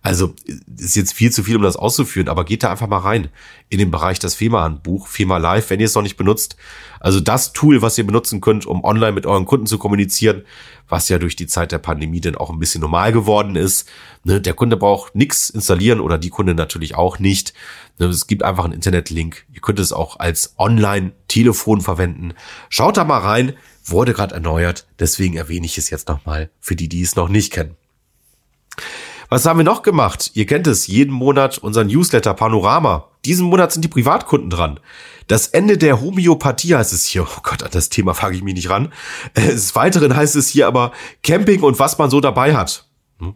Also 0.02 0.34
ist 0.78 0.96
jetzt 0.96 1.14
viel 1.14 1.32
zu 1.32 1.44
viel, 1.44 1.58
um 1.58 1.62
das 1.62 1.76
auszuführen, 1.76 2.30
aber 2.30 2.46
geht 2.46 2.64
da 2.64 2.72
einfach 2.72 2.88
mal 2.88 3.00
rein 3.00 3.30
in 3.68 3.80
den 3.80 3.92
Bereich 3.92 4.18
das 4.18 4.36
FEMA-Handbuch, 4.36 5.08
FEMA 5.08 5.38
Live, 5.38 5.70
wenn 5.70 5.80
ihr 5.80 5.88
es 5.88 5.96
noch 5.96 6.02
nicht 6.02 6.16
benutzt. 6.16 6.56
Also 7.02 7.20
das 7.20 7.52
Tool, 7.54 7.82
was 7.82 7.98
ihr 7.98 8.06
benutzen 8.06 8.40
könnt, 8.40 8.66
um 8.66 8.84
online 8.84 9.12
mit 9.12 9.26
euren 9.26 9.46
Kunden 9.46 9.66
zu 9.66 9.78
kommunizieren, 9.78 10.44
was 10.88 11.10
ja 11.10 11.20
durch 11.20 11.36
die 11.36 11.48
Zeit 11.48 11.72
der 11.72 11.80
Pandemie 11.80 12.22
dann 12.22 12.36
auch 12.36 12.50
ein 12.50 12.60
bisschen 12.60 12.82
normal 12.82 13.12
geworden 13.12 13.56
ist. 13.56 13.90
Ne, 14.24 14.40
der 14.42 14.54
Kunde 14.54 14.78
braucht 14.78 15.16
nichts 15.16 15.50
installieren 15.50 16.00
oder 16.00 16.18
die 16.18 16.30
Kunde 16.30 16.56
natürlich 16.56 16.96
auch 16.96 17.20
nicht. 17.20 17.54
Ne, 18.00 18.08
es 18.08 18.28
gibt 18.28 18.44
einfach 18.44 18.66
einen 18.66 18.74
Internetlink. 18.74 19.46
Ihr 19.54 19.62
könnt 19.62 19.80
es 19.80 19.92
auch 19.92 20.20
als 20.20 20.56
Online-Telefon 20.58 21.82
verwenden. 21.82 22.34
Schaut 22.70 22.98
da 22.98 23.04
mal 23.04 23.20
rein, 23.20 23.54
wurde 23.86 24.14
gerade 24.14 24.36
erneuert. 24.36 24.88
Deswegen 25.00 25.36
erwähne 25.36 25.66
ich 25.66 25.78
es 25.78 25.90
jetzt 25.90 26.08
nochmal 26.08 26.50
für 26.60 26.76
die, 26.76 26.90
die 26.90 27.02
es 27.02 27.16
noch 27.16 27.30
nicht 27.30 27.52
kennen. 27.52 27.76
Was 29.30 29.46
haben 29.46 29.60
wir 29.60 29.64
noch 29.64 29.84
gemacht? 29.84 30.32
Ihr 30.34 30.48
kennt 30.48 30.66
es, 30.66 30.88
jeden 30.88 31.14
Monat 31.14 31.60
unser 31.60 31.84
Newsletter 31.84 32.34
Panorama. 32.34 33.10
Diesen 33.26 33.46
Monat 33.46 33.72
sind 33.72 33.84
die 33.84 33.90
Privatkunden 33.90 34.50
dran. 34.50 34.80
Das 35.28 35.46
Ende 35.46 35.78
der 35.78 36.02
Homöopathie 36.02 36.76
heißt 36.76 36.94
es 36.94 37.06
hier. 37.06 37.28
Oh 37.38 37.42
Gott, 37.44 37.62
an 37.62 37.70
das 37.72 37.90
Thema 37.90 38.16
frage 38.16 38.36
ich 38.36 38.42
mich 38.42 38.56
nicht 38.56 38.72
ran. 38.72 38.92
Des 39.38 39.76
Weiteren 39.76 40.16
heißt 40.16 40.36
es 40.36 40.50
hier 40.50 40.68
aber 40.68 40.94
Camping 41.22 41.62
und 41.62 41.78
was 41.78 42.00
man 42.00 42.10
so 42.10 42.22
dabei 42.22 42.56
hat. 42.56 42.88
Hm? 43.20 43.36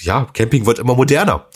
Ja, 0.00 0.26
Camping 0.34 0.66
wird 0.66 0.78
immer 0.78 0.94
moderner. 0.94 1.46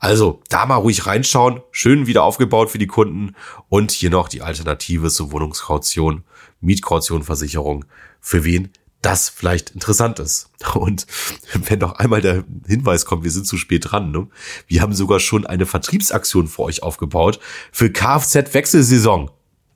Also 0.00 0.40
da 0.48 0.64
mal 0.64 0.76
ruhig 0.76 1.06
reinschauen. 1.06 1.60
Schön 1.70 2.06
wieder 2.06 2.22
aufgebaut 2.22 2.70
für 2.70 2.78
die 2.78 2.86
Kunden. 2.86 3.34
Und 3.68 3.90
hier 3.90 4.08
noch 4.08 4.28
die 4.28 4.40
Alternative 4.40 5.10
zur 5.10 5.32
Wohnungskaution 5.32 6.24
Mietkautionversicherung, 6.60 7.84
für 8.20 8.44
wen 8.44 8.72
das 9.02 9.28
vielleicht 9.28 9.70
interessant 9.70 10.18
ist. 10.18 10.50
Und 10.74 11.06
wenn 11.54 11.78
noch 11.78 11.92
einmal 11.94 12.20
der 12.20 12.44
Hinweis 12.66 13.04
kommt, 13.04 13.24
wir 13.24 13.30
sind 13.30 13.46
zu 13.46 13.56
spät 13.56 13.90
dran, 13.90 14.10
ne? 14.10 14.28
wir 14.66 14.82
haben 14.82 14.94
sogar 14.94 15.20
schon 15.20 15.46
eine 15.46 15.66
Vertriebsaktion 15.66 16.48
für 16.48 16.62
euch 16.62 16.82
aufgebaut 16.82 17.38
für 17.72 17.86
Kfz-Wechselsaison. 17.86 19.30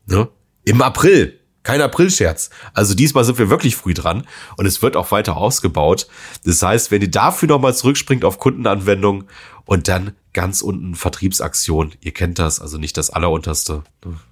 Ne? 0.07 0.29
Im 0.65 0.83
April. 0.83 1.39
Kein 1.63 1.81
Aprilscherz. 1.81 2.51
Also 2.75 2.95
diesmal 2.95 3.23
sind 3.23 3.39
wir 3.39 3.49
wirklich 3.49 3.77
früh 3.77 3.95
dran 3.95 4.27
und 4.57 4.67
es 4.67 4.83
wird 4.83 4.97
auch 4.97 5.13
weiter 5.13 5.37
ausgebaut. 5.37 6.09
Das 6.45 6.61
heißt, 6.61 6.91
wenn 6.91 7.03
ihr 7.03 7.11
dafür 7.11 7.49
nochmal 7.49 7.75
zurückspringt 7.75 8.25
auf 8.25 8.41
Kundenanwendung 8.41 9.25
und 9.65 9.87
dann 9.87 10.17
ganz 10.33 10.61
unten 10.61 10.97
Vertriebsaktion, 10.97 11.93
ihr 12.01 12.13
kennt 12.13 12.41
das, 12.41 12.61
also 12.61 12.79
nicht 12.79 12.97
das 12.97 13.11
allerunterste, 13.11 13.85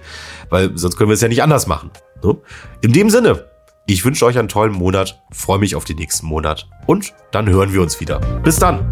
weil 0.51 0.77
sonst 0.77 0.97
können 0.97 1.11
wir 1.11 1.15
es 1.15 1.23
ja 1.23 1.29
nicht 1.29 1.43
anders 1.43 1.67
machen. 1.67 1.91
Ne? 2.23 2.37
In 2.83 2.93
dem 2.93 3.11
Sinne, 3.11 3.47
ich 3.87 4.05
wünsche 4.05 4.27
euch 4.27 4.39
einen 4.39 4.49
tollen 4.49 4.73
Monat, 4.73 5.23
freue 5.33 5.59
mich 5.59 5.77
auf 5.77 5.85
den 5.85 5.97
nächsten 5.97 6.27
Monat 6.27 6.69
und 6.87 7.13
dann 7.31 7.49
hören 7.49 7.73
wir 7.73 7.83
uns 7.83 8.01
wieder. 8.01 8.19
Bis 8.43 8.57
dann! 8.57 8.91